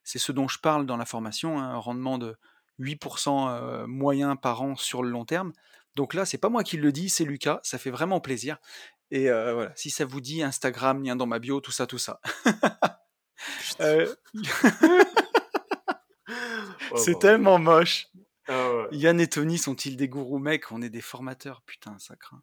[0.05, 2.37] c'est ce dont je parle dans la formation, hein, un rendement de
[2.81, 5.53] 8% euh, moyen par an sur le long terme.
[5.97, 8.59] Donc là, c'est pas moi qui le dis, c'est Lucas, ça fait vraiment plaisir.
[9.11, 11.99] Et euh, voilà, si ça vous dit, Instagram, lien dans ma bio, tout ça, tout
[11.99, 12.20] ça.
[13.81, 14.12] Euh,
[16.97, 18.09] c'est tellement moche.
[18.49, 18.89] Ah ouais.
[18.91, 20.41] Yann et Tony sont-ils des gourous?
[20.41, 22.43] Mec, on est des formateurs, putain, ça craint.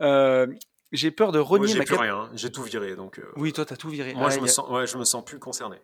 [0.00, 0.48] Euh,
[0.94, 2.16] j'ai peur de Moi, renier j'ai ma plus cap- rien.
[2.16, 2.30] hein.
[2.34, 2.96] J'ai tout viré.
[2.96, 4.14] Donc, euh, Oui, toi, t'as tout viré.
[4.14, 5.76] moi, Ah, je, me a- sens, ouais, je me sens plus concerné.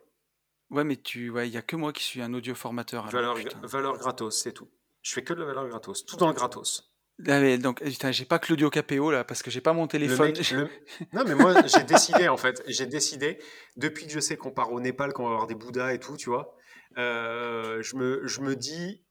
[0.71, 3.07] Ouais, mais tu, ouais, il y a que moi qui suis un audio formateur.
[3.07, 4.69] alors, Valeur, valeur gratos, c'est tout.
[5.03, 6.05] Je fais que de la valeur gratos.
[6.07, 6.87] Tout dans le gratos.
[7.29, 9.87] Ah, mais donc, putain, j'ai pas que l'audio KPO là, parce que j'ai pas mon
[9.87, 10.29] téléphone.
[10.33, 10.69] mec- le-
[11.13, 12.63] Non, mais moi, j'ai décidé, en fait.
[12.67, 13.39] J'ai décidé,
[13.77, 16.17] depuis que je sais qu'on part au Népal, qu'on va avoir des Bouddhas et tout,
[16.17, 16.55] tu vois,
[16.99, 19.05] euh, je, me, je me dis,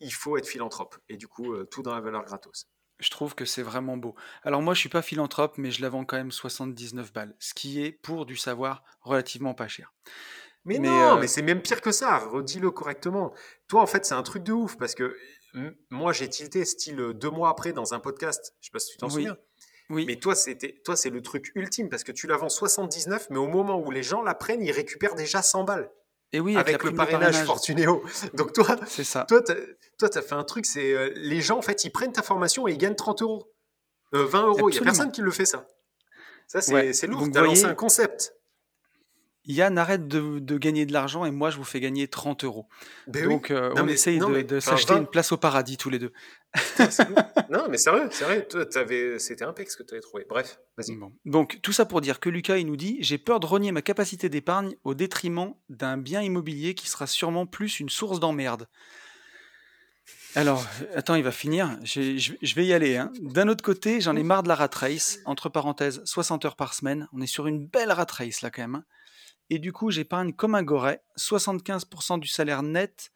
[0.00, 0.96] il faut être philanthrope.
[1.08, 2.66] Et du coup, euh, tout dans la valeur gratos.
[3.00, 4.14] Je trouve que c'est vraiment beau.
[4.44, 7.52] Alors moi, je suis pas philanthrope, mais je la vends quand même 79 balles, ce
[7.54, 9.92] qui est pour du savoir relativement pas cher.
[10.64, 12.18] Mais, Mais, non, euh, mais c'est même pire que ça.
[12.18, 13.34] Redis-le correctement.
[13.68, 15.14] Toi, en fait, c'est un truc de ouf parce que
[15.90, 18.54] moi, j'ai tilté style euh, deux mois après dans un podcast.
[18.60, 19.12] Je sais pas si tu t'en Oui.
[19.12, 19.36] souviens.
[19.90, 23.28] Oui, Mais toi, c'était, toi, c'est le truc ultime parce que tu la vends 79,
[23.30, 25.90] mais au moment où les gens la prennent, ils récupèrent déjà 100 balles
[26.34, 28.02] et oui, avec, le de parrainage, Fortunéo.
[28.34, 29.24] Donc toi, C'est ça.
[29.28, 29.40] toi,
[29.98, 32.66] toi, t'as fait un truc, c'est euh, les gens, en fait, ils prennent ta formation
[32.66, 33.50] et ils gagnent 30 euros,
[34.14, 34.68] Euh, 20 euros.
[34.68, 35.66] Il y a personne qui le fait ça.
[36.48, 36.92] Ça, c'est, Ouais.
[37.06, 37.28] lourd.
[37.32, 38.34] T'as vous lancé un concept.
[39.46, 42.66] Yann, arrête de, de gagner de l'argent et moi, je vous fais gagner 30 euros.
[43.06, 43.34] Ben oui.
[43.34, 45.90] Donc, euh, Non, on mais- essaye non, de, s'acheter 20 une place au paradis tous
[45.90, 46.12] les deux.
[47.50, 48.46] Non, mais sérieux, sérieux.
[49.18, 50.24] C'était impec ce que tu avais trouvé.
[50.28, 50.96] Bref, vas-y.
[50.96, 51.12] Bon.
[51.24, 53.82] Donc, tout ça pour dire que Lucas, il nous dit J'ai peur de renier ma
[53.82, 58.66] capacité d'épargne au détriment d'un bien immobilier qui sera sûrement plus une source d'emmerde.
[60.36, 61.78] Alors, attends, il va finir.
[61.84, 62.96] Je vais y aller.
[62.96, 63.12] hein.
[63.20, 65.18] D'un autre côté, j'en ai marre de la rat race.
[65.26, 67.08] Entre parenthèses, 60 heures par semaine.
[67.12, 68.74] On est sur une belle rat race là quand même.
[68.76, 68.84] hein.
[69.50, 71.02] Et du coup, j'épargne comme un goret.
[71.18, 73.10] 75% du salaire net.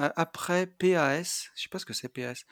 [0.00, 2.44] euh, après, PAS, je sais pas ce que c'est PAS,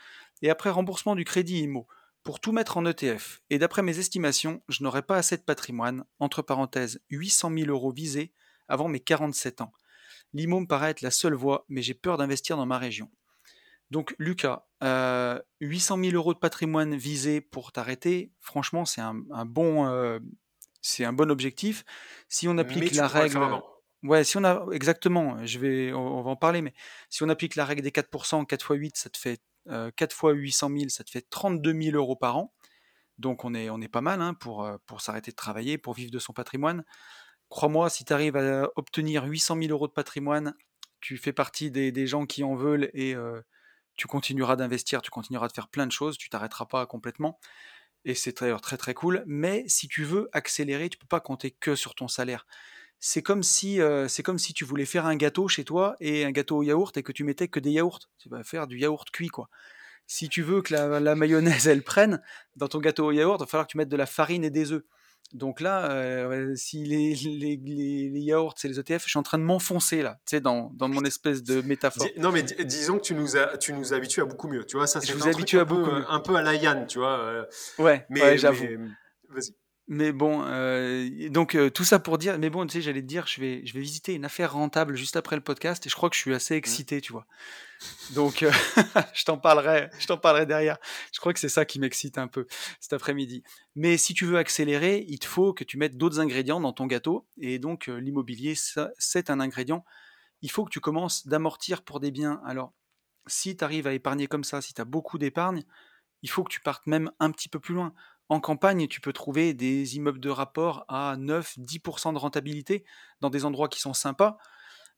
[0.42, 1.86] et après remboursement du crédit IMO,
[2.22, 3.40] pour tout mettre en ETF.
[3.50, 7.90] Et d'après mes estimations, je n'aurai pas assez de patrimoine, entre parenthèses 800 000 euros
[7.90, 8.32] visés,
[8.68, 9.72] avant mes 47 ans.
[10.34, 13.10] L'IMO me paraît être la seule voie, mais j'ai peur d'investir dans ma région.
[13.90, 19.46] Donc Lucas, euh, 800 000 euros de patrimoine visé pour t'arrêter, franchement c'est un, un
[19.46, 20.18] bon, euh,
[20.80, 21.84] c'est un bon objectif.
[22.28, 23.64] Si on applique mais tu la faire règle, avant.
[24.02, 26.72] Ouais, si on a exactement, je vais, on, on va en parler, mais
[27.10, 30.12] si on applique la règle des 4%, 4 x 8, ça te fait euh, 4
[30.12, 32.54] fois 800 000, ça te fait 32 000 euros par an.
[33.18, 35.94] Donc on est, on est pas mal hein, pour, euh, pour s'arrêter de travailler, pour
[35.94, 36.84] vivre de son patrimoine.
[37.48, 40.54] crois-moi, si tu arrives à obtenir 800 000 euros de patrimoine,
[41.00, 43.40] tu fais partie des, gens qui en veulent et euh,
[43.96, 47.38] tu continueras d'investir, tu continueras de faire plein de choses, tu t'arrêteras pas complètement.
[48.04, 49.22] Et c'est très, très très cool.
[49.26, 52.46] Mais si tu veux accélérer, tu peux pas compter que sur ton salaire.
[53.00, 56.24] C'est comme si euh, c'est comme si tu voulais faire un gâteau chez toi et
[56.24, 58.00] un gâteau au yaourt et que tu mettais que des yaourts.
[58.18, 59.48] Tu vas faire du yaourt cuit quoi.
[60.06, 62.20] Si tu veux que la, la mayonnaise elle prenne
[62.56, 64.50] dans ton gâteau au yaourt, il va falloir que tu mettes de la farine et
[64.50, 64.84] des œufs.
[65.34, 69.38] Donc là, euh, si les, les, les, yaourts, c'est les ETF, je suis en train
[69.38, 72.06] de m'enfoncer là, tu sais, dans, dans, mon espèce de métaphore.
[72.16, 74.64] non, mais disons que tu nous, as, tu nous habitues à beaucoup mieux.
[74.64, 76.98] Tu vois, ça, un, truc un, à beaucoup peu, un peu à la Yann, tu
[76.98, 77.18] vois.
[77.18, 77.44] Euh.
[77.78, 78.64] Ouais, mais, ouais, j'avoue.
[79.28, 79.54] Vas-y.
[79.90, 83.06] Mais bon, euh, donc euh, tout ça pour dire, mais bon, tu sais, j'allais te
[83.06, 85.94] dire, je vais, je vais visiter une affaire rentable juste après le podcast et je
[85.94, 86.58] crois que je suis assez mmh.
[86.58, 87.26] excité, tu vois.
[88.10, 88.52] Donc, euh,
[89.14, 90.76] je t'en parlerai, je t'en parlerai derrière.
[91.14, 92.46] Je crois que c'est ça qui m'excite un peu
[92.80, 93.42] cet après-midi.
[93.76, 96.84] Mais si tu veux accélérer, il te faut que tu mettes d'autres ingrédients dans ton
[96.84, 98.54] gâteau et donc l'immobilier,
[98.98, 99.86] c'est un ingrédient.
[100.42, 102.42] Il faut que tu commences d'amortir pour des biens.
[102.44, 102.74] Alors,
[103.26, 105.62] si tu arrives à épargner comme ça, si tu as beaucoup d'épargne,
[106.22, 107.94] il faut que tu partes même un petit peu plus loin.
[108.28, 112.84] En campagne, tu peux trouver des immeubles de rapport à 9-10% de rentabilité
[113.20, 114.38] dans des endroits qui sont sympas.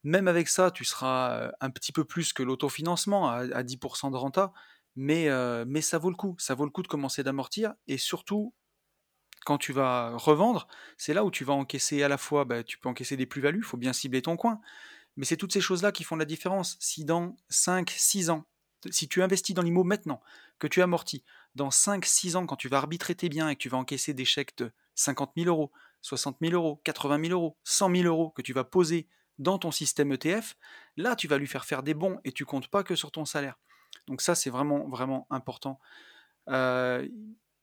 [0.02, 4.52] Même avec ça, tu seras un petit peu plus que l'autofinancement à, 10% de renta,
[4.96, 5.28] mais,
[5.66, 6.34] mais ça vaut le coup.
[6.38, 8.52] Ça vaut le coup de commencer d'amortir et surtout,
[9.44, 10.66] quand tu vas revendre,
[10.96, 13.60] c'est là où tu vas encaisser à la fois, bah, tu peux encaisser des plus-values,
[13.60, 14.60] il faut bien cibler ton coin,
[15.16, 16.76] mais c'est toutes ces choses-là qui font la différence.
[16.80, 18.44] Si dans 5-6 ans,
[18.90, 20.20] si tu investis dans l'IMO maintenant,
[20.58, 21.24] que tu amortis,
[21.54, 24.24] dans 5-6 ans, quand tu vas arbitrer tes biens et que tu vas encaisser des
[24.24, 25.72] chèques de 50 000 euros,
[26.02, 29.70] 60 000 euros, 80 000 euros, 100 000 euros que tu vas poser dans ton
[29.70, 30.56] système ETF,
[30.96, 33.24] là, tu vas lui faire faire des bons et tu comptes pas que sur ton
[33.24, 33.58] salaire.
[34.06, 35.80] Donc ça, c'est vraiment, vraiment important.
[36.48, 37.08] Euh,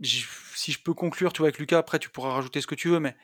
[0.02, 2.90] si je peux conclure, tu vois, avec Lucas, après, tu pourras rajouter ce que tu
[2.90, 3.16] veux, mais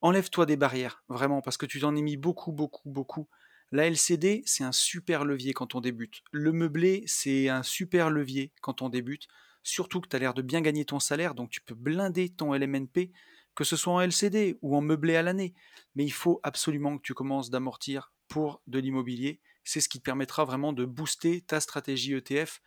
[0.00, 3.28] enlève-toi des barrières, vraiment, parce que tu t'en es mis beaucoup, beaucoup, beaucoup.
[3.72, 6.22] La LCD, c'est un super levier quand on débute.
[6.30, 9.26] Le meublé, c'est un super levier quand on débute.
[9.66, 12.54] Surtout que tu as l'air de bien gagner ton salaire, donc tu peux blinder ton
[12.54, 13.10] LMNP,
[13.56, 15.54] que ce soit en LCD ou en meublé à l'année.
[15.96, 19.40] Mais il faut absolument que tu commences d'amortir pour de l'immobilier.
[19.64, 22.62] C'est ce qui te permettra vraiment de booster ta stratégie ETF,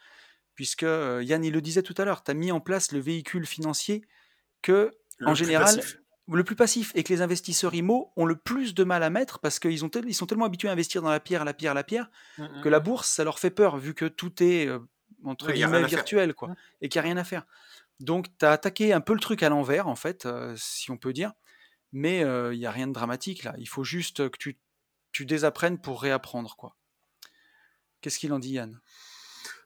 [0.55, 2.99] puisque euh, Yann, il le disait tout à l'heure, tu as mis en place le
[2.99, 4.03] véhicule financier
[4.61, 4.91] que,
[5.25, 5.79] en général,
[6.29, 9.39] le plus passif et que les investisseurs IMO ont le plus de mal à mettre
[9.39, 11.85] parce qu'ils ont ils sont tellement habitués à investir dans la pierre, la pierre, la
[11.85, 14.79] pierre, mmh, mmh, que la bourse, ça leur fait peur vu que tout est euh,
[15.25, 17.45] entre guillemets virtuel quoi, et qu'il n'y a rien à faire.
[17.99, 20.97] Donc tu as attaqué un peu le truc à l'envers en fait, euh, si on
[20.97, 21.33] peut dire,
[21.91, 23.53] mais euh, il n'y a rien de dramatique là.
[23.57, 24.57] Il faut juste que tu,
[25.11, 26.75] tu désapprennes pour réapprendre quoi.
[28.01, 28.79] Qu'est-ce qu'il en dit Yann?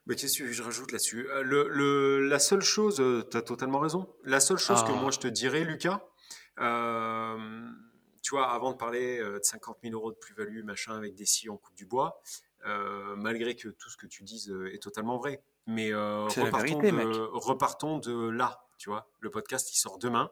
[0.06, 1.28] Mais qu'est-ce que je rajoute là-dessus?
[1.44, 3.02] Le, La seule chose,
[3.32, 4.14] tu as totalement raison.
[4.24, 5.00] La seule chose que ah.
[5.00, 6.02] moi je te dirais, Lucas,
[6.60, 7.70] euh,
[8.22, 11.26] tu vois, avant de parler euh, de 50 000 euros de plus-value, machin, avec des
[11.26, 12.53] scies en coupe du bois, euh,
[13.18, 15.44] malgré que tout ce que tu dises est totalement vrai.
[15.68, 19.10] Mais repartons, de, repartons, de, là, tu vois.
[19.20, 20.30] Le podcast, il sort demain.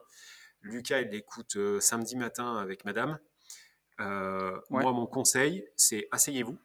[0.61, 3.19] Lucas, il l'écoute samedi matin avec madame.
[3.99, 6.57] Moi, mon conseil, c'est asseyez-vous,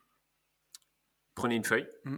[1.34, 2.16] prenez une feuille mmh.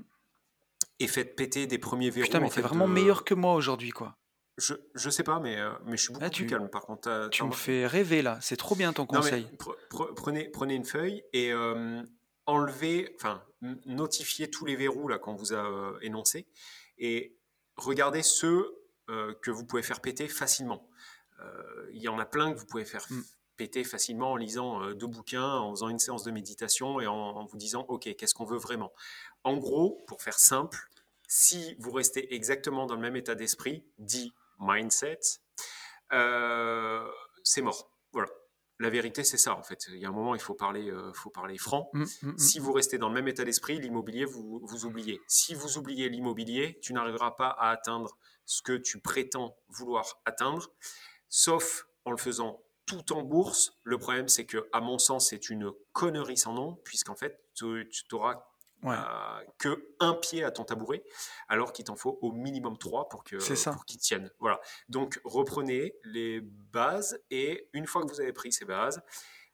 [1.01, 2.27] et faites péter des premiers verrous.
[2.27, 4.17] Putain, mais t'es vraiment meilleur que moi aujourd'hui, quoi.
[4.57, 6.69] Je, je sais pas, mais, euh, mais je suis beaucoup plus calme.
[6.69, 8.39] Par contre, tu me fais rêver là.
[8.41, 9.49] C'est trop bien ton conseil.
[10.17, 12.03] prenez, prenez une feuille et euh,
[12.49, 13.45] enlevez, enfin,
[13.87, 16.49] notifiez tous les verrous là qu'on vous a euh, énoncés
[16.99, 17.37] et
[17.77, 18.75] regardez ceux
[19.41, 20.87] que vous pouvez faire péter facilement.
[21.95, 23.23] Il y en a plein que vous pouvez faire mm.
[23.57, 27.47] péter facilement en lisant deux bouquins, en faisant une séance de méditation et en, en
[27.47, 28.93] vous disant ok, qu'est-ce qu'on veut vraiment?
[29.45, 30.91] En gros, pour faire simple,
[31.29, 35.21] si vous restez exactement dans le même état d'esprit, dit mindset,
[36.13, 37.07] euh,
[37.45, 37.91] c'est mort.
[38.13, 38.29] Voilà.
[38.81, 39.87] La vérité, c'est ça, en fait.
[39.89, 41.91] Il y a un moment, il faut parler, euh, faut parler franc.
[41.93, 42.39] Mmh, mmh, mmh.
[42.39, 45.21] Si vous restez dans le même état d'esprit, l'immobilier, vous, vous oubliez.
[45.27, 50.71] Si vous oubliez l'immobilier, tu n'arriveras pas à atteindre ce que tu prétends vouloir atteindre,
[51.29, 53.73] sauf en le faisant tout en bourse.
[53.83, 57.89] Le problème, c'est que, à mon sens, c'est une connerie sans nom, puisqu'en fait, tu,
[57.91, 58.47] tu auras
[58.83, 58.95] ouais.
[58.95, 61.03] Euh, que un pied à ton tabouret,
[61.49, 63.37] alors qu'il t'en faut au minimum trois pour que
[63.73, 64.31] pour qu'il tienne.
[64.39, 64.61] Voilà.
[64.89, 69.03] Donc reprenez les bases et une fois que vous avez pris ces bases,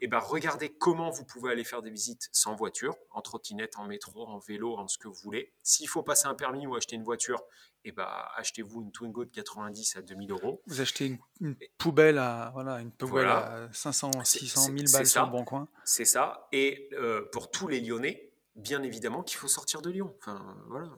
[0.00, 3.78] et eh ben regardez comment vous pouvez aller faire des visites sans voiture, en trottinette,
[3.78, 5.52] en métro, en vélo, en ce que vous voulez.
[5.62, 7.42] S'il faut passer un permis ou acheter une voiture,
[7.84, 10.60] et eh ben achetez-vous une Twingo de 90 à 2000 euros.
[10.66, 15.30] Vous achetez une, poubelle à voilà une poubelle à 500, 600, 1000 balles sur le
[15.30, 15.68] bon coin.
[15.84, 16.48] C'est ça.
[16.50, 20.14] Et euh, pour tous les Lyonnais, bien évidemment qu'il faut sortir de Lyon.
[20.18, 20.90] Enfin, voilà.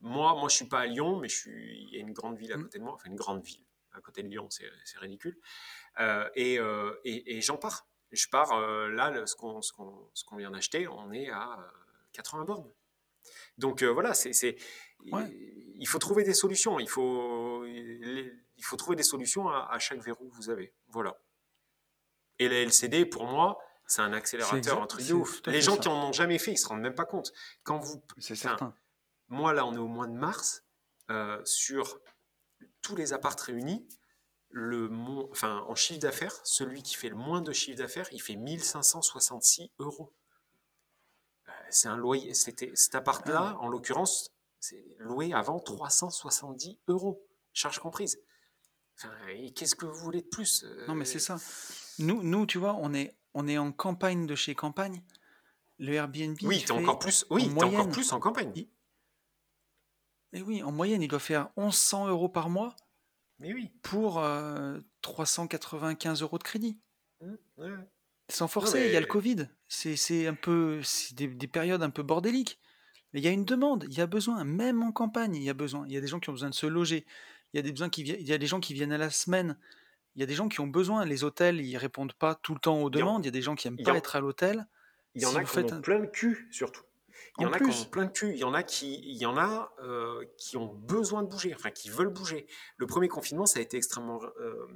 [0.00, 1.82] Moi, moi, je suis pas à Lyon, mais je suis.
[1.84, 2.62] Il y a une grande ville à mm.
[2.62, 5.38] côté de moi, enfin une grande ville à côté de Lyon, c'est ridicule.
[6.00, 7.86] Euh, euh, et, et, j'en pars.
[8.10, 11.58] je pars euh, là, ce qu'on qu'on vient d'acheter, on est à
[12.12, 12.70] 80 bornes.
[13.56, 14.56] Donc voilà, c'est
[15.76, 16.78] il faut trouver des solutions.
[16.78, 20.74] Il faut, il faut trouver des solutions à, chaque verrou que vous avez.
[20.88, 21.18] Voilà.
[22.38, 25.42] Et la LCD, pour moi, c'est un accélérateur, un truc de ouf.
[25.46, 27.32] Les gens qui en ont jamais fait, ils se rendent même pas compte.
[27.62, 28.74] Quand vous, c'est certain.
[29.28, 30.64] Moi, là, on est au mois de mars.
[31.10, 32.00] Euh, sur
[32.80, 33.86] tous les apparts réunis,
[34.48, 34.88] le
[35.30, 39.70] enfin, en chiffre d'affaires, celui qui fait le moins de chiffre d'affaires, il fait 1566
[39.80, 40.14] euros.
[41.48, 42.32] Euh, c'est un loyer.
[42.32, 44.30] C'était cet appart-là, ah en l'occurrence,
[44.60, 48.18] c'est loué avant 370 euros, charge comprise.
[49.28, 51.36] et qu'est-ce que vous voulez de plus euh, Non, mais c'est ça.
[51.98, 55.02] Nous, nous, tu vois, on est, on est en campagne de chez campagne.
[55.78, 56.36] Le Airbnb.
[56.42, 57.26] Oui, tu encore plus.
[57.30, 58.52] Oui, encore plus en campagne.
[58.56, 58.68] Et
[60.38, 62.74] eh oui, en moyenne, il doit faire 1100 euros par mois.
[63.38, 63.70] Mais oui.
[63.82, 64.24] Pour
[65.02, 66.78] 395 euh, euros de crédit.
[67.20, 67.34] Mmh,
[68.28, 69.48] Sans forcer, il y a le Covid.
[69.68, 70.80] C'est un peu,
[71.12, 72.58] des, des, périodes un peu bordéliques.
[73.12, 75.50] Mais il y a une demande, il y a besoin, même en campagne, il y
[75.50, 75.86] a besoin.
[75.86, 77.06] Il y a des gens qui ont besoin de se loger.
[77.52, 79.10] Il y a des, besoins qui, il y a des gens qui viennent à la
[79.10, 79.56] semaine.
[80.16, 81.04] Il y a des gens qui ont besoin.
[81.04, 83.24] Les hôtels, ils répondent pas tout le temps aux demandes.
[83.24, 84.66] Il y a des gens qui aiment pas être à l'hôtel.
[85.14, 86.82] Il y en a qui ont plein de cul, surtout.
[87.38, 88.30] Il y en, a qui ont plein de cul.
[88.30, 91.52] Il y en a qui, il y en a euh, qui ont besoin de bouger,
[91.54, 92.46] enfin qui veulent bouger.
[92.76, 94.66] Le premier confinement, ça a été extrêmement, euh,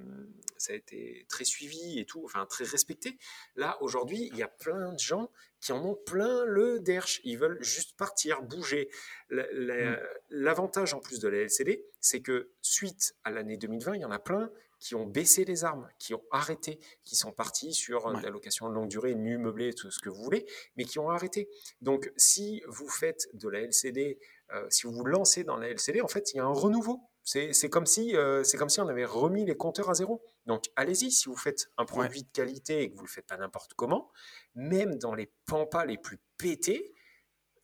[0.56, 3.16] ça a été très suivi et tout, enfin très respecté.
[3.54, 5.30] Là, aujourd'hui, il y a plein de gens
[5.60, 7.20] qui en ont plein le derche.
[7.24, 8.90] Ils veulent juste partir, bouger.
[9.30, 9.96] Mm.
[10.30, 14.10] L'avantage en plus de la LCD, c'est que suite à l'année 2020, il y en
[14.10, 18.20] a plein qui ont baissé les armes, qui ont arrêté, qui sont partis sur euh,
[18.20, 21.10] la location de longue durée, nu, meublé, tout ce que vous voulez, mais qui ont
[21.10, 21.48] arrêté.
[21.80, 24.18] Donc, si vous faites de la LCD,
[24.52, 27.00] euh, si vous vous lancez dans la LCD, en fait, il y a un renouveau.
[27.24, 30.22] C'est comme, si, euh, comme si on avait remis les compteurs à zéro.
[30.46, 33.26] Donc, allez-y, si vous faites un produit de qualité et que vous ne le faites
[33.26, 34.10] pas n'importe comment,
[34.54, 36.94] même dans les pampas les plus pétés,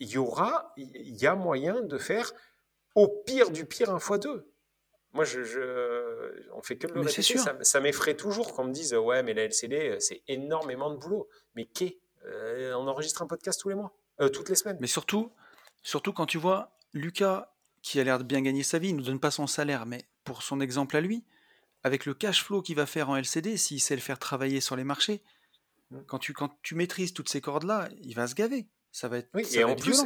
[0.01, 2.31] il y aura, il y a moyen de faire
[2.95, 4.54] au pire du pire un fois deux.
[5.15, 7.39] Moi, je, je, on fait que le répéter.
[7.39, 10.97] Ça, ça m'effraie toujours qu'on me dise ouais, mais la LCD, euh, c'est énormément de
[10.97, 11.29] boulot.
[11.55, 14.77] Mais qu'est euh, On enregistre un podcast tous les mois, euh, toutes les semaines.
[14.81, 15.31] Mais surtout,
[15.85, 19.05] surtout quand tu vois Lucas qui a l'air de bien gagner sa vie, il nous
[19.05, 21.25] donne pas son salaire, mais pour son exemple à lui,
[21.85, 24.75] avec le cash flow qu'il va faire en LCD, s'il sait le faire travailler sur
[24.75, 25.23] les marchés,
[25.91, 25.99] mmh.
[26.07, 28.67] quand tu, quand tu maîtrises toutes ces cordes-là, il va se gaver.
[28.91, 30.05] Ça va être, oui, et en plus,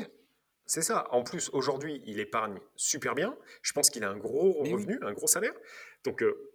[0.68, 1.08] c'est ça.
[1.12, 3.34] En plus, aujourd'hui, il épargne super bien.
[3.62, 5.54] Je pense qu'il a un gros revenu, un gros salaire.
[6.04, 6.52] Donc, euh,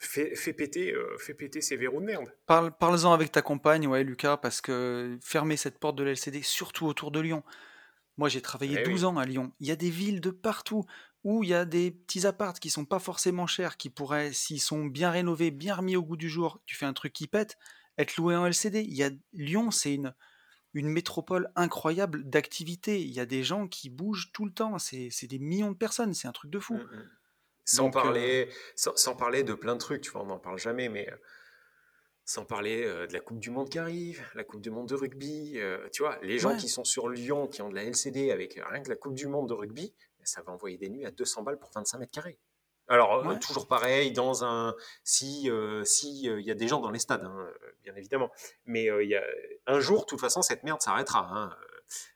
[0.00, 2.24] fais, péter, euh, péter ces verrous de merde.
[2.46, 6.86] Parle, Parle-en avec ta compagne, ouais, Lucas, parce que fermer cette porte de l'LCD, surtout
[6.86, 7.44] autour de Lyon.
[8.16, 9.52] Moi, j'ai travaillé 12 eh ans à Lyon.
[9.60, 10.86] Il y a des villes de partout
[11.22, 14.62] où il y a des petits apparts qui sont pas forcément chers, qui pourraient, s'ils
[14.62, 17.58] sont bien rénovés, bien remis au goût du jour, tu fais un truc qui pète,
[17.98, 18.80] être loué en LCD.
[18.80, 20.14] Il y a Lyon, c'est une
[20.74, 23.00] une métropole incroyable d'activité.
[23.00, 24.78] Il y a des gens qui bougent tout le temps.
[24.78, 26.14] C'est des millions de personnes.
[26.14, 26.74] C'est un truc de fou.
[26.74, 27.10] Mmh, mmh.
[27.64, 30.88] Sans, parler, euh, sans, parler de plein de trucs, tu vois, on n'en parle jamais,
[30.88, 31.16] mais euh,
[32.24, 34.94] sans parler euh, de la Coupe du Monde qui arrive, la Coupe du Monde de
[34.94, 35.60] rugby.
[35.92, 38.82] tu vois, les gens qui sont sur Lyon, qui ont de la LCD avec rien
[38.82, 39.94] que la Coupe du Monde de rugby,
[40.24, 42.38] ça va envoyer des nuits à 200 balles pour 25 mètres carrés.
[42.88, 44.74] Alors, euh, toujours pareil, dans un.
[45.04, 47.50] Si euh, si euh, il y a des gens dans les stades, hein,
[47.82, 48.30] bien évidemment.
[48.64, 49.22] Mais il y a,
[49.66, 51.28] un jour, de toute façon, cette merde s'arrêtera.
[51.30, 51.56] Hein.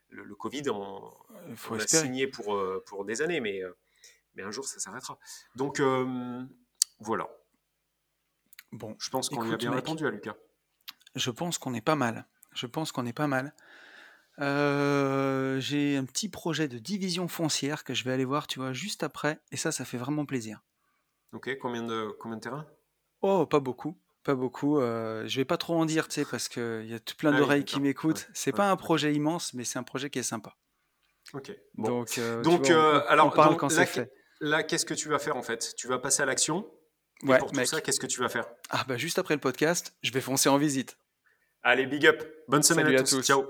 [0.09, 1.11] Le, Covid, on,
[1.71, 3.61] on a signé pour, pour des années, mais,
[4.35, 5.17] mais un jour, ça s'arrêtera.
[5.55, 5.81] Donc,
[6.99, 7.29] voilà.
[8.71, 10.35] Bon, je pense qu'on a bien répondu à Lucas.
[11.15, 12.25] Je pense qu'on est pas mal.
[12.53, 13.53] Je pense qu'on est pas mal.
[14.39, 19.03] J'ai un petit projet de division foncière que je vais aller voir, tu vois, juste
[19.03, 20.61] après, et ça, ça fait vraiment plaisir.
[21.33, 22.67] Ok, combien de, combien de terrains?
[23.21, 24.79] Oh, pas beaucoup, pas beaucoup.
[24.79, 27.37] Euh, je vais pas trop en dire, tu sais, parce qu'il y a plein ah
[27.37, 28.27] d'oreilles qui m'écoutent.
[28.33, 30.55] c'est pas un projet immense, mais c'est un projet qui est sympa.
[31.33, 31.51] Ok.
[31.75, 34.11] Donc, donc alors, on parle quand c'est fait.
[34.41, 35.73] Là, qu'est-ce que tu vas faire en fait?
[35.77, 36.69] Tu vas passer à l'action?
[37.23, 38.45] Ouais, pour tout ça, qu'est-ce que tu vas faire?
[38.69, 40.97] Ah bah juste après le podcast, je vais foncer en visite.
[41.61, 42.21] Allez, big up.
[42.49, 43.21] Bonne semaine à, tous.
[43.21, 43.45] Ciao.